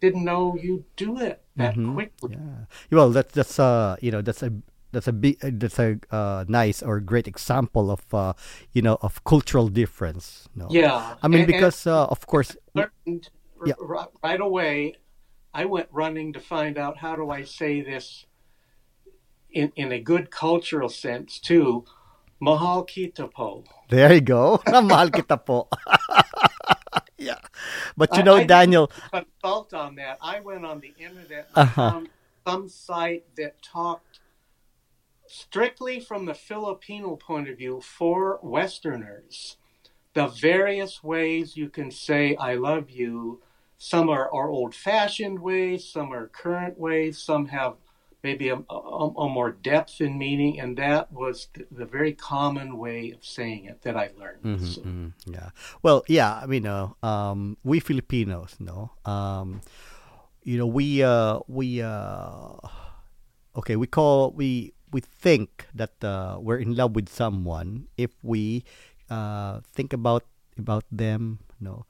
[0.01, 1.95] didn't know you'd do it that Mhm.
[1.95, 2.37] quickly.
[2.37, 2.65] Yeah.
[2.91, 4.53] Well, that's that's uh you know that's a
[4.93, 8.33] that's a big that's a uh, nice or great example of uh
[8.73, 10.49] you know of cultural difference.
[10.57, 10.67] No.
[10.71, 11.15] Yeah.
[11.23, 13.29] I mean and- and because uh, of course learned
[13.67, 13.75] Yeah.
[13.83, 14.95] r- right away.
[15.53, 18.25] I went running to find out how do I say this
[19.51, 21.85] in in a good cultural sense too.
[22.39, 23.65] Mahal kita po.
[23.91, 24.63] there you go.
[24.71, 25.67] Mahal kita po.
[27.19, 27.43] yeah.
[27.97, 30.19] But you I- know I didn't Daniel, consult on that.
[30.23, 31.75] I went on the internet Uh-huh.
[31.91, 32.09] found
[32.47, 34.08] some site that talked
[35.43, 39.57] strictly from the Filipino point of view for Westerners.
[40.15, 43.41] The various ways you can say I love you.
[43.79, 47.75] Some are, are old fashioned ways, some are current ways, some have
[48.25, 48.75] maybe a, a,
[49.25, 53.67] a more depth in meaning, and that was the, the very common way of saying
[53.67, 54.43] it that I learned.
[54.43, 55.51] Mhm, So- mhm, yeah.
[55.85, 56.41] Well, yeah.
[56.43, 58.91] I mean, uh, um, we Filipinos, no.
[59.05, 59.61] Um,
[60.43, 62.59] you know, we uh, we uh,
[63.55, 63.77] okay.
[63.77, 68.65] We call we we think that uh, we're in love with someone if we
[69.11, 70.25] uh, think about
[70.59, 71.87] about them, no.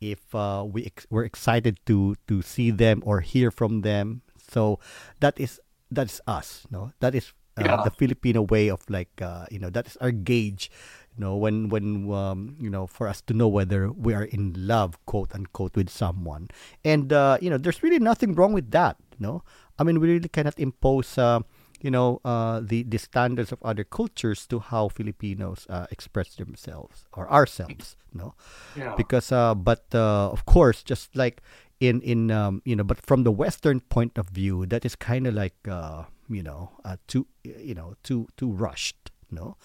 [0.00, 4.78] If uh, we ex- we're excited to to see them or hear from them, so
[5.20, 6.92] that is that's us, no.
[7.00, 7.80] That is uh, Yeah.
[7.80, 10.70] the Filipino way of like uh, you know that is our gauge
[11.16, 14.52] you know when when um, you know for us to know whether we are in
[14.56, 16.48] love quote unquote with someone
[16.84, 19.42] and uh, you know there's really nothing wrong with that you no
[19.78, 21.40] i mean we really cannot impose uh,
[21.82, 27.04] you know uh, the the standards of other cultures to how filipinos uh, express themselves
[27.12, 28.34] or ourselves no
[28.76, 28.94] yeah.
[28.96, 31.42] because uh but uh, of course just like
[31.80, 35.26] in in um you know but from the western point of view that is kind
[35.26, 39.56] of like uh you know uh too you know too too rushed no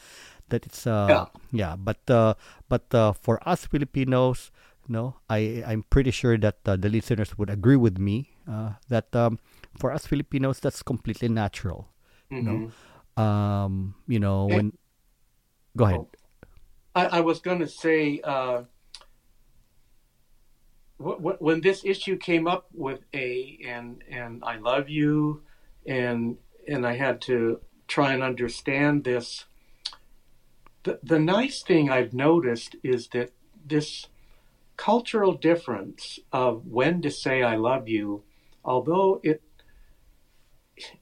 [0.49, 1.25] that it's uh Yeah.
[1.51, 2.33] yeah but uh
[2.67, 4.51] but uh for us filipinos
[4.87, 9.15] no i i'm pretty sure that uh, the listeners would agree with me uh that
[9.15, 9.39] um
[9.79, 11.87] for us filipinos that's completely natural
[12.31, 12.71] Mhm.
[13.17, 14.71] um you know Eh, when
[15.75, 16.05] go ahead
[16.93, 18.63] I, I was going to say, uh,
[21.01, 25.43] wh- wh- when this issue came up with A and and I love you,
[25.85, 29.45] and and I had to try and understand this.
[30.83, 33.31] The the nice thing I've noticed is that
[33.65, 34.07] this
[34.77, 38.23] cultural difference of when to say I love you,
[38.65, 39.41] although it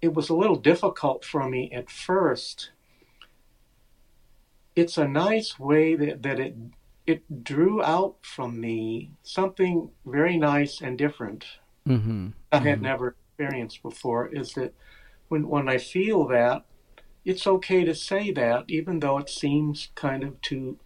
[0.02, 2.72] it was a little difficult for me at first
[4.76, 6.56] it's a nice way that, that it
[7.06, 11.46] it drew out from me something very nice and different
[11.88, 12.30] mm-hmm.
[12.52, 14.74] I had never experienced before is that
[15.28, 16.66] when when I feel that
[17.26, 20.78] it's okay to say that even though it seems kind of too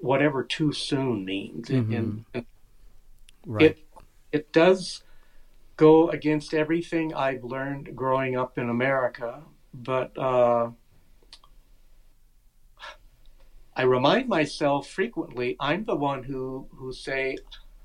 [0.00, 1.96] whatever too soon means Mhm.
[1.96, 2.46] and, and
[3.46, 3.78] right it
[4.32, 5.02] it does
[5.80, 10.70] go against everything I've learned growing up in America, but uh,
[13.74, 17.38] I remind myself frequently I'm the one who who say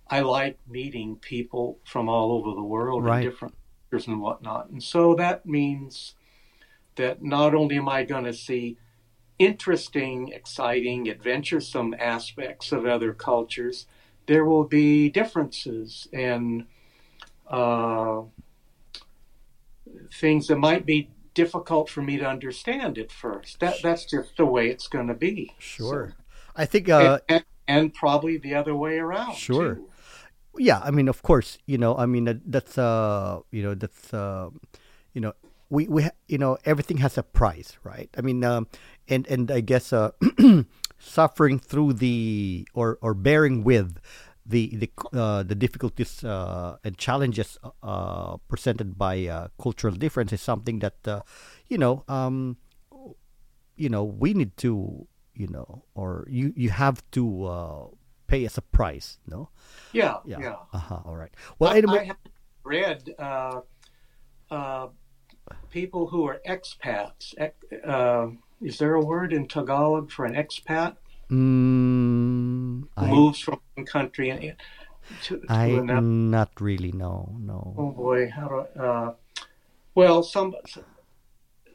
[0.10, 3.24] I like meeting people from all over the world Right.
[3.24, 3.56] and different
[3.90, 6.16] cultures and whatnot, and so that means
[6.96, 8.78] that not only am I going to see
[9.40, 13.88] interesting, exciting, adventuresome aspects of other cultures,
[14.28, 16.66] there will be differences and
[17.48, 18.22] uh,
[20.14, 23.60] things that might be difficult for me to understand at first.
[23.60, 25.54] That that's just the way it's going to be.
[25.60, 26.24] sure So-
[26.58, 29.36] i think uh and, and, and probably the other way around.
[29.36, 29.76] Sure.
[29.76, 29.90] too.
[30.58, 34.50] yeah i mean of course you know i mean that's uh you know that's uh
[35.14, 35.34] you know
[35.70, 38.68] we we ha- you know everything has a price right i mean um
[39.10, 40.12] and and i guess uh
[40.98, 44.00] suffering through the or or bearing with
[44.46, 50.42] the the uh, the difficulties uh, and challenges uh, presented by uh, cultural difference is
[50.42, 51.22] something that uh,
[51.68, 52.58] you know um
[53.76, 57.86] you know we need to you know or you you have to uh,
[58.28, 59.50] pay as a price no
[59.92, 60.18] Yeah.
[60.26, 60.40] yeah.
[60.40, 60.56] Yeah.
[60.74, 61.00] Uh-huh.
[61.06, 61.34] All right.
[61.60, 62.00] Well, I, anyway.
[62.00, 62.18] I have
[62.64, 63.62] read uh,
[64.52, 64.88] uh,
[65.70, 67.34] people who are expats.
[67.40, 68.28] Uh,
[68.62, 70.98] is there a word in Tagalog for an expat?
[71.32, 74.56] Mm, who I, moves from one country and
[75.24, 76.02] to, to I another?
[76.02, 77.36] not really know.
[77.40, 77.74] No.
[77.78, 79.14] Oh boy, how do I, uh,
[79.96, 80.54] well, some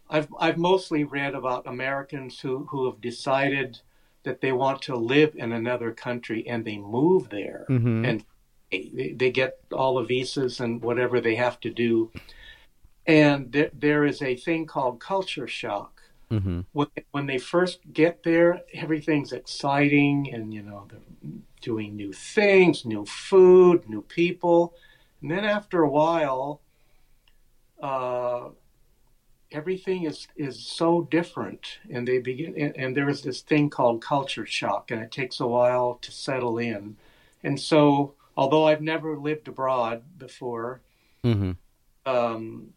[0.09, 3.81] I've I've mostly read about Americans who who have decided
[4.25, 8.05] that they want to live in another country and they move there Mhm.
[8.07, 8.25] and
[8.71, 12.11] they, they get all the visas and whatever they have to do,
[13.07, 16.00] and there, there is a thing called culture shock.
[16.31, 16.65] Mhm.
[16.73, 21.01] When, when they first get there, everything's exciting, and you know they're
[21.61, 24.75] doing new things, new food, new people,
[25.21, 26.61] and then after a while,
[27.83, 28.51] uh,
[29.53, 32.55] everything is is so different, and they begin.
[32.57, 36.13] And, and there is this thing called culture shock, and it takes a while to
[36.13, 36.97] settle in.
[37.43, 40.81] And so, although I've never lived abroad before,
[41.25, 41.57] Mhm.
[42.07, 42.73] um,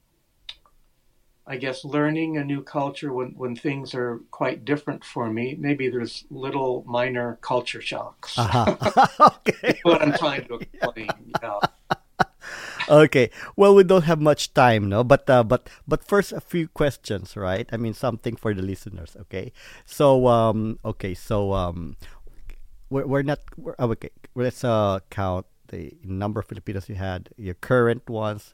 [1.46, 5.90] I guess learning a new culture when, when things are quite different for me, maybe
[5.90, 8.38] there's little minor culture shocks.
[8.38, 9.12] Aha.
[9.48, 9.80] okay.
[9.84, 11.10] what I'm trying to explain.
[11.42, 11.60] Yeah.
[12.90, 13.30] okay.
[13.58, 15.04] Well, we don't have much time, no.
[15.04, 17.68] But uh, but but first, a few questions, right?
[17.72, 19.18] I mean, something for the listeners.
[19.28, 19.52] Okay.
[19.86, 21.14] So um, okay.
[21.14, 21.98] So um,
[22.90, 23.40] we're we're not.
[23.58, 24.12] We're, oh, okay.
[24.34, 27.30] Let's uh count the number of Filipinos you had.
[27.36, 28.54] Your current ones.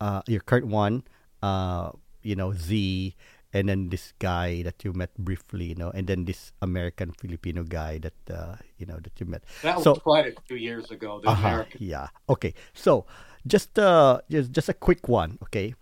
[0.00, 1.04] Uh, your current one.
[1.42, 1.92] Uh,
[2.26, 3.14] you know Z.
[3.54, 7.62] And then this guy that you met briefly, you know, and then this American Filipino
[7.64, 9.44] guy that uh, you know that you met.
[9.62, 11.20] That was So- quite a few years ago.
[11.24, 11.80] The Uh-huh, American.
[11.80, 12.08] Yeah.
[12.28, 12.52] Okay.
[12.74, 13.06] So,
[13.46, 15.38] just uh, just just a quick one.
[15.48, 15.72] Okay.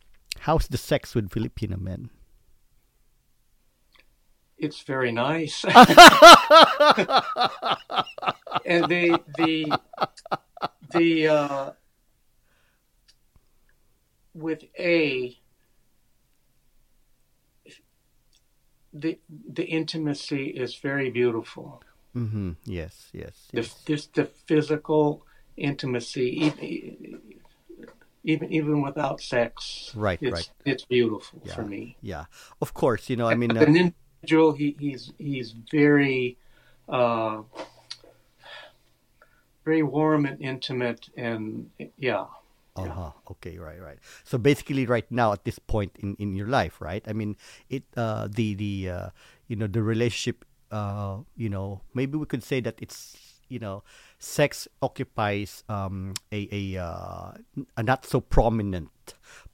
[0.46, 2.10] How's the sex with Filipino men?
[4.54, 5.64] It's very nice.
[8.64, 9.66] and the the
[10.94, 11.70] the uh,
[14.34, 15.38] with A
[18.94, 19.18] the
[19.52, 21.82] the intimacy is very beautiful.
[22.16, 22.52] Mm-hmm.
[22.64, 23.10] Yes.
[23.12, 23.48] Yes.
[23.52, 23.82] The yes.
[23.84, 25.26] just the physical
[25.56, 27.20] intimacy, even
[28.22, 29.92] even even without sex.
[29.94, 30.50] Right, It's, right.
[30.64, 31.54] It's beautiful Yeah.
[31.54, 31.96] for me.
[32.00, 32.24] Yeah.
[32.60, 33.10] Of course.
[33.10, 33.26] You know.
[33.26, 33.50] I mean.
[33.50, 36.36] As Uh, an individual, he, he's he's very
[36.88, 37.42] uh,
[39.64, 42.26] very warm and intimate, and yeah,
[42.76, 43.12] uh-huh.
[43.38, 43.58] Okay.
[43.58, 43.80] Right.
[43.80, 43.98] Right.
[44.24, 47.02] So basically, right now at this point in in your life, right?
[47.06, 47.36] I mean,
[47.70, 47.84] it.
[47.96, 49.08] Uh, the the uh,
[49.48, 50.44] you know the relationship.
[50.74, 53.14] Uh, you know, maybe we could say that it's
[53.48, 53.84] you know,
[54.18, 57.30] sex occupies um a a uh,
[57.76, 58.90] a not so prominent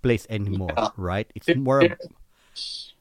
[0.01, 0.89] place anymore, Yeah.
[0.97, 1.29] right?
[1.35, 1.81] It's There- more.
[1.85, 2.95] there's-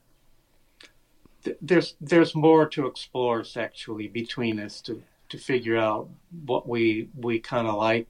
[1.62, 6.10] there's there's more to explore sexually between us to to figure out
[6.44, 8.08] what we we kind of like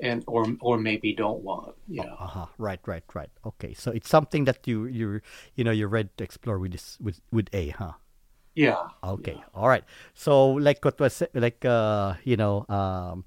[0.00, 1.74] and or or maybe don't want.
[1.88, 2.12] Yeah.
[2.18, 2.46] Uh-huh.
[2.58, 3.30] Right, right, right.
[3.44, 3.74] Okay.
[3.74, 5.20] So it's something that you you
[5.54, 7.92] you know you're ready to explore with this with with A, huh?
[8.54, 8.88] Yeah.
[9.02, 9.40] Okay.
[9.54, 9.84] All right.
[10.14, 13.24] So like what was like uh you know um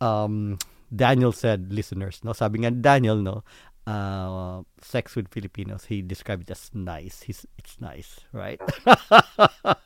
[0.00, 0.58] um
[0.94, 3.42] Daniel said listeners no sabi nga Daniel no
[3.86, 7.22] uh sex with Filipinos he described it as nice.
[7.22, 8.60] He's it's nice, right?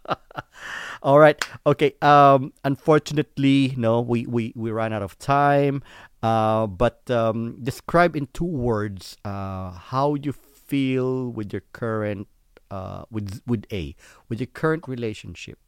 [1.02, 1.38] All right.
[1.66, 1.94] Okay.
[2.02, 5.82] Um unfortunately no we we we ran out of time.
[6.22, 12.26] Uh but um describe in two words uh how you feel with your current
[12.70, 13.94] uh with with A
[14.28, 15.58] with your current relationship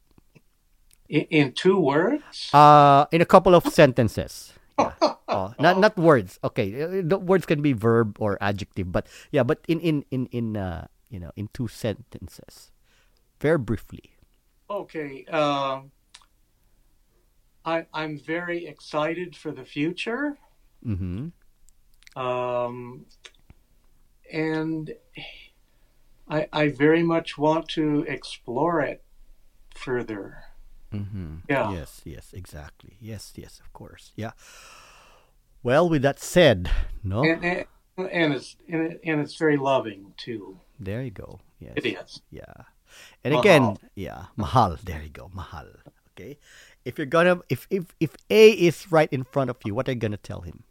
[1.07, 2.49] In, in two words.
[2.53, 4.53] uh in a couple of sentences.
[5.29, 9.43] Oh, not not words okay uh, the words can be verb or adjective but yeah
[9.43, 12.71] but in in in in uh you know in two sentences
[13.39, 14.15] very briefly
[14.69, 15.25] Okay.
[15.25, 15.91] Um,
[17.65, 20.37] I I'm very excited for the future.
[20.85, 21.31] mhm
[22.15, 23.05] um,
[24.31, 24.93] and
[26.27, 29.03] I, I very much want to explore it
[29.75, 30.43] further.
[30.91, 31.71] Mhm Yeah.
[31.71, 34.31] yes yes exactly yes yes of course yeah
[35.63, 36.69] well with that said
[37.03, 37.65] no And, and,
[38.11, 40.57] and it's and, it, and it's very loving too.
[40.79, 42.21] there you go yes It is.
[42.31, 42.65] Yeah.
[43.23, 44.77] And again, yeah, mahal.
[44.81, 45.67] There you go, mahal.
[46.17, 46.39] Okay.
[46.85, 49.93] If you're gonna, if if if A is right in front of you, what are
[49.93, 50.63] you gonna tell him?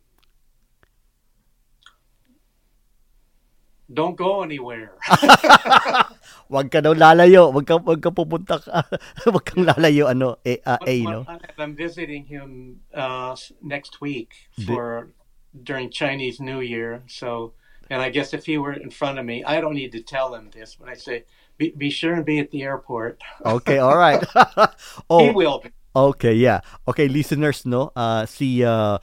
[3.89, 4.93] Don't go anywhere.
[6.53, 7.53] Wag ka daw lalayo.
[7.53, 8.85] Wag ka, wag ka pupunta ka.
[9.35, 11.25] wag kang lalayo, ano, A, ah, A, no?
[11.57, 15.13] I'm visiting him uh, next week for
[15.53, 17.05] during Chinese New Year.
[17.09, 17.53] So,
[17.93, 20.33] and I guess if he were in front of me, I don't need to tell
[20.33, 21.25] him this, but I say,
[21.57, 23.21] be, be sure and be at the airport.
[23.45, 24.21] Okay, all right.
[24.21, 25.69] He oh, will be.
[25.97, 26.61] okay, yeah.
[26.87, 27.93] Okay, listeners, no?
[27.97, 28.97] Uh, si uh,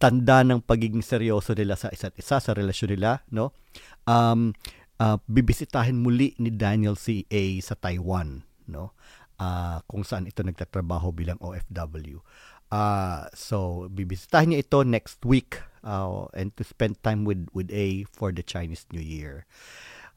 [0.00, 3.52] tanda ng pagiging seryoso nila sa isa't isa, sa relasyon nila, no?
[4.06, 4.54] Um,
[5.02, 8.96] uh, bibisitahin muli ni Daniel si A sa Taiwan, no?
[9.36, 12.24] Ah, kung saan ito nagtatrabaho bilang OFW.
[12.72, 18.08] Uh, so, bibisitahin niya ito next week uh, and to spend time with, with A
[18.16, 19.44] for the Chinese New Year.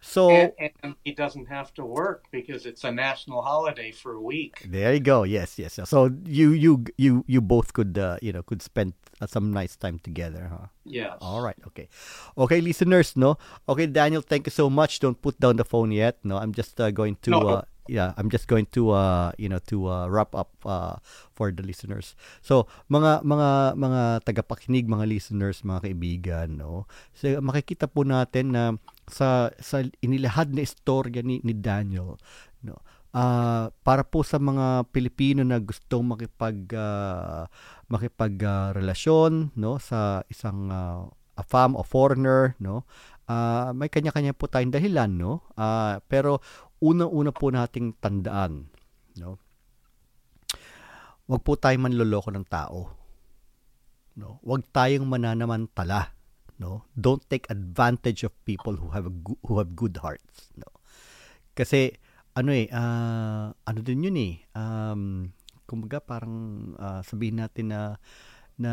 [0.02, 4.22] So and, and, he doesn't have to work because it's a national holiday for a
[4.22, 4.64] week.
[4.66, 5.24] There you go.
[5.24, 5.80] Yes, yes.
[5.84, 9.76] So you you you you both could uh, you know could spend uh, some nice
[9.76, 10.68] time together, huh?
[10.86, 11.18] Yes.
[11.20, 11.58] All right.
[11.68, 11.90] Okay.
[12.38, 13.16] Okay, listeners.
[13.16, 13.38] No.
[13.68, 14.22] Okay, Daniel.
[14.22, 15.00] Thank you so much.
[15.00, 16.18] Don't put down the phone yet.
[16.24, 17.32] No, I'm just uh, going to.
[17.32, 17.40] No.
[17.40, 21.02] Uh, yeah, I'm just going to uh, you know to uh, wrap up uh,
[21.34, 22.14] for the listeners.
[22.46, 26.86] So, mga mga mga tagapakinig, mga listeners, mga kaibigan, no.
[27.18, 28.78] So, makikita po natin na
[29.10, 32.22] sa sa inilahad na istorya ni, ni Daniel,
[32.62, 32.78] no.
[33.10, 37.50] Uh, para po sa mga Pilipino na gustong makipag uh,
[37.90, 38.70] makipag uh,
[39.58, 42.86] no sa isang uh, a fam o foreigner no
[43.26, 46.38] uh, may kanya-kanya po tayong dahilan no uh, pero
[46.80, 48.72] unang-una po nating tandaan,
[49.20, 49.40] no?
[51.30, 52.90] Huwag po tayong manloloko ng tao.
[54.18, 54.42] No?
[54.42, 56.16] Huwag tayong mananamantala,
[56.58, 56.90] no?
[56.98, 60.66] Don't take advantage of people who have a go- who have good hearts, no?
[61.54, 61.94] Kasi
[62.34, 64.34] ano eh, uh, ano din yun eh.
[64.56, 65.30] Um,
[65.70, 66.36] kumbaga parang
[66.80, 68.00] uh, sabihin natin na
[68.58, 68.72] na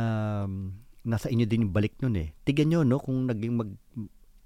[0.49, 2.33] um, nasa inyo din yung balik nun eh.
[2.43, 3.71] Tignan nyo, no, kung naging mag,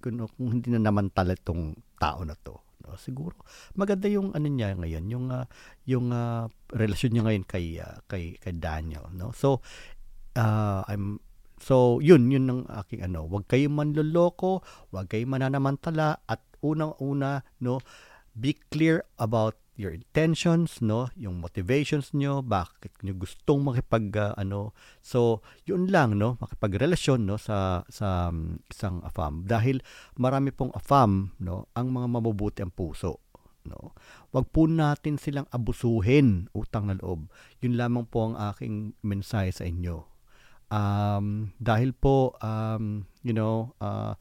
[0.02, 3.36] kung, kung hindi na naman tala itong tao na to no siguro.
[3.76, 5.46] Maganda yung ano niya ngayon yung uh,
[5.84, 9.32] yung uh, relasyon niya ngayon kay uh, kay kay Daniel no?
[9.36, 9.60] So
[10.36, 11.20] uh, I'm
[11.60, 14.64] so yun yun ng aking ano wag kayong manloloko
[14.96, 17.84] wag kayong mananamantala at unang-una no
[18.32, 21.08] be clear about your intentions, no?
[21.16, 24.76] Yung motivations nyo, bakit nyo gustong makipag uh, ano.
[25.00, 26.36] So, yun lang, no?
[26.36, 29.80] Makipagrelasyon, no sa sa um, isang afam dahil
[30.20, 33.24] marami pong afam, no, ang mga mabubuti ang puso,
[33.64, 33.96] no.
[34.36, 37.32] Wag po natin silang abusuhin, utang na loob.
[37.64, 40.04] Yun lamang po ang aking mensahe sa inyo.
[40.70, 44.14] Um, dahil po um, you know, uh,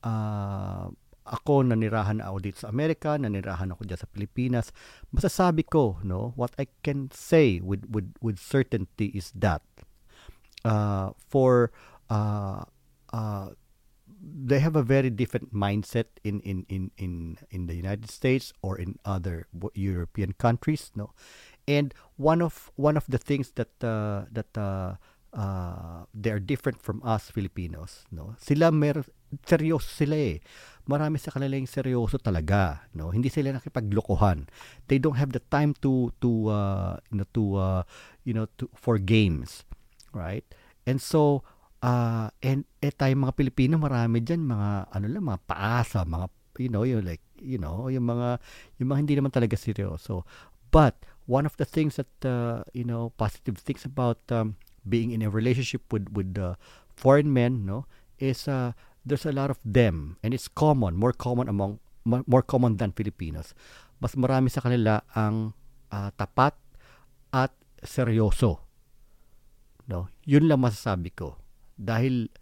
[0.00, 0.88] uh,
[1.26, 4.66] ako nanirahan na ako dito sa Amerika, nanirahan ako diyan sa Pilipinas,
[5.12, 9.62] masasabi ko, no, what I can say with with with certainty is that
[10.64, 11.70] uh, for
[12.08, 12.64] uh,
[13.12, 13.54] uh,
[14.20, 18.76] they have a very different mindset in in in in in the United States or
[18.76, 21.12] in other European countries, no,
[21.68, 24.96] and one of one of the things that uh, that uh,
[25.32, 28.34] uh, they are different from us Filipinos, no?
[28.40, 29.04] Sila mer
[29.46, 30.38] seryoso sila eh
[30.88, 33.12] marami sa kanila yung seryoso talaga, no?
[33.12, 34.48] Hindi sila nakipaglokohan.
[34.88, 37.82] They don't have the time to to uh, you know to uh,
[38.24, 39.64] you know to for games,
[40.12, 40.44] right?
[40.88, 41.44] And so
[41.84, 46.28] uh, and eh tayo mga Pilipino marami diyan mga ano lang mga paasa, mga
[46.60, 48.36] you know, yung like you know, yung mga
[48.76, 50.28] yung mga hindi naman talaga seryoso.
[50.68, 55.24] But one of the things that uh, you know, positive things about um, being in
[55.24, 56.60] a relationship with with uh,
[56.92, 57.88] foreign men, no,
[58.20, 62.80] is uh, there's a lot of them and it's common, more common among more common
[62.80, 63.52] than Filipinos.
[64.00, 65.52] Mas marami sa kanila ang
[65.92, 66.56] uh, tapat
[67.30, 67.52] at
[67.84, 68.64] seryoso.
[69.90, 71.36] No, yun lang masasabi ko.
[71.76, 72.32] Dahil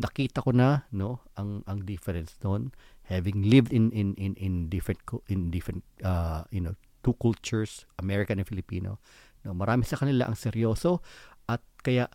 [0.00, 2.72] nakita ko na no ang ang difference noon
[3.06, 4.98] having lived in in in in different
[5.28, 6.72] in different uh, you know
[7.04, 8.98] two cultures American and Filipino
[9.44, 11.04] no marami sa kanila ang seryoso
[11.44, 12.08] at kaya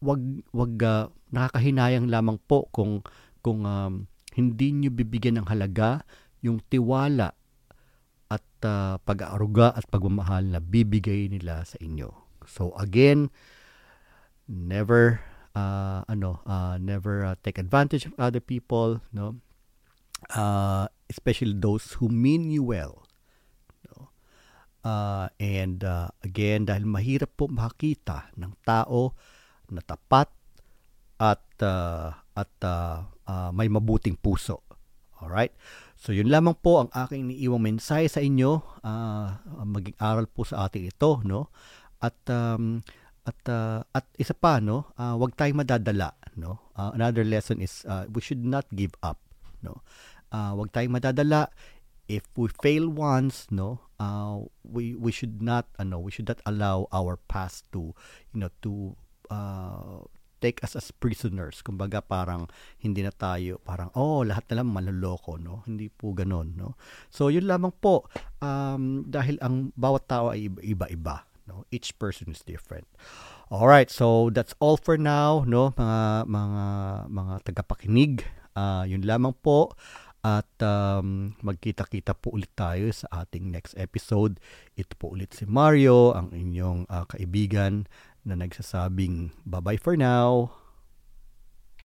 [0.00, 0.22] wag
[0.52, 3.02] wag uh, nakakahinayang lamang po kung
[3.40, 6.04] kung um, hindi niyo bibigyan ng halaga
[6.44, 7.32] yung tiwala
[8.28, 12.10] at uh, pag-aaruga at pagmamahal na bibigay nila sa inyo.
[12.44, 13.30] So again,
[14.46, 15.22] never
[15.56, 19.40] uh, ano uh, never uh, take advantage of other people, no?
[20.32, 23.06] Uh, especially those who mean you well.
[23.88, 24.10] No?
[24.82, 29.14] Uh, and uh, again, dahil mahirap po makita ng tao
[29.72, 30.28] na tapat
[31.16, 34.60] at uh, at uh, uh, may mabuting puso.
[35.20, 35.52] All right?
[35.96, 38.60] So yun lamang po ang aking iniiwang mensahe sa inyo.
[38.84, 39.32] Uh,
[39.64, 41.48] maging aral po sa atin ito, no?
[42.04, 42.84] At um,
[43.24, 44.92] at uh, at isa pa, no?
[45.00, 46.60] Uh, wag tayong madadala, no?
[46.76, 49.16] Uh, another lesson is uh, we should not give up,
[49.64, 49.80] no?
[50.28, 51.48] Uh, wag tayong madadala
[52.06, 53.80] if we fail once, no?
[53.96, 57.96] Uh, we we should not ano, we should not allow our past to,
[58.36, 58.92] you know, to
[59.30, 60.04] uh,
[60.40, 61.64] take us as prisoners.
[61.64, 62.48] Kumbaga parang
[62.80, 65.64] hindi na tayo parang oh lahat na lang manloloko no.
[65.64, 66.76] Hindi po ganoon no.
[67.08, 68.06] So yun lamang po
[68.44, 71.64] um, dahil ang bawat tao ay iba-iba no.
[71.72, 72.86] Each person is different.
[73.46, 76.64] All right, so that's all for now no mga mga
[77.10, 78.26] mga tagapakinig.
[78.56, 79.76] Uh, yun lamang po
[80.26, 84.42] at um, magkita-kita po ulit tayo sa ating next episode.
[84.74, 87.86] Ito po ulit si Mario, ang inyong uh, kaibigan
[88.26, 90.50] na nagsasabing bye-bye for now.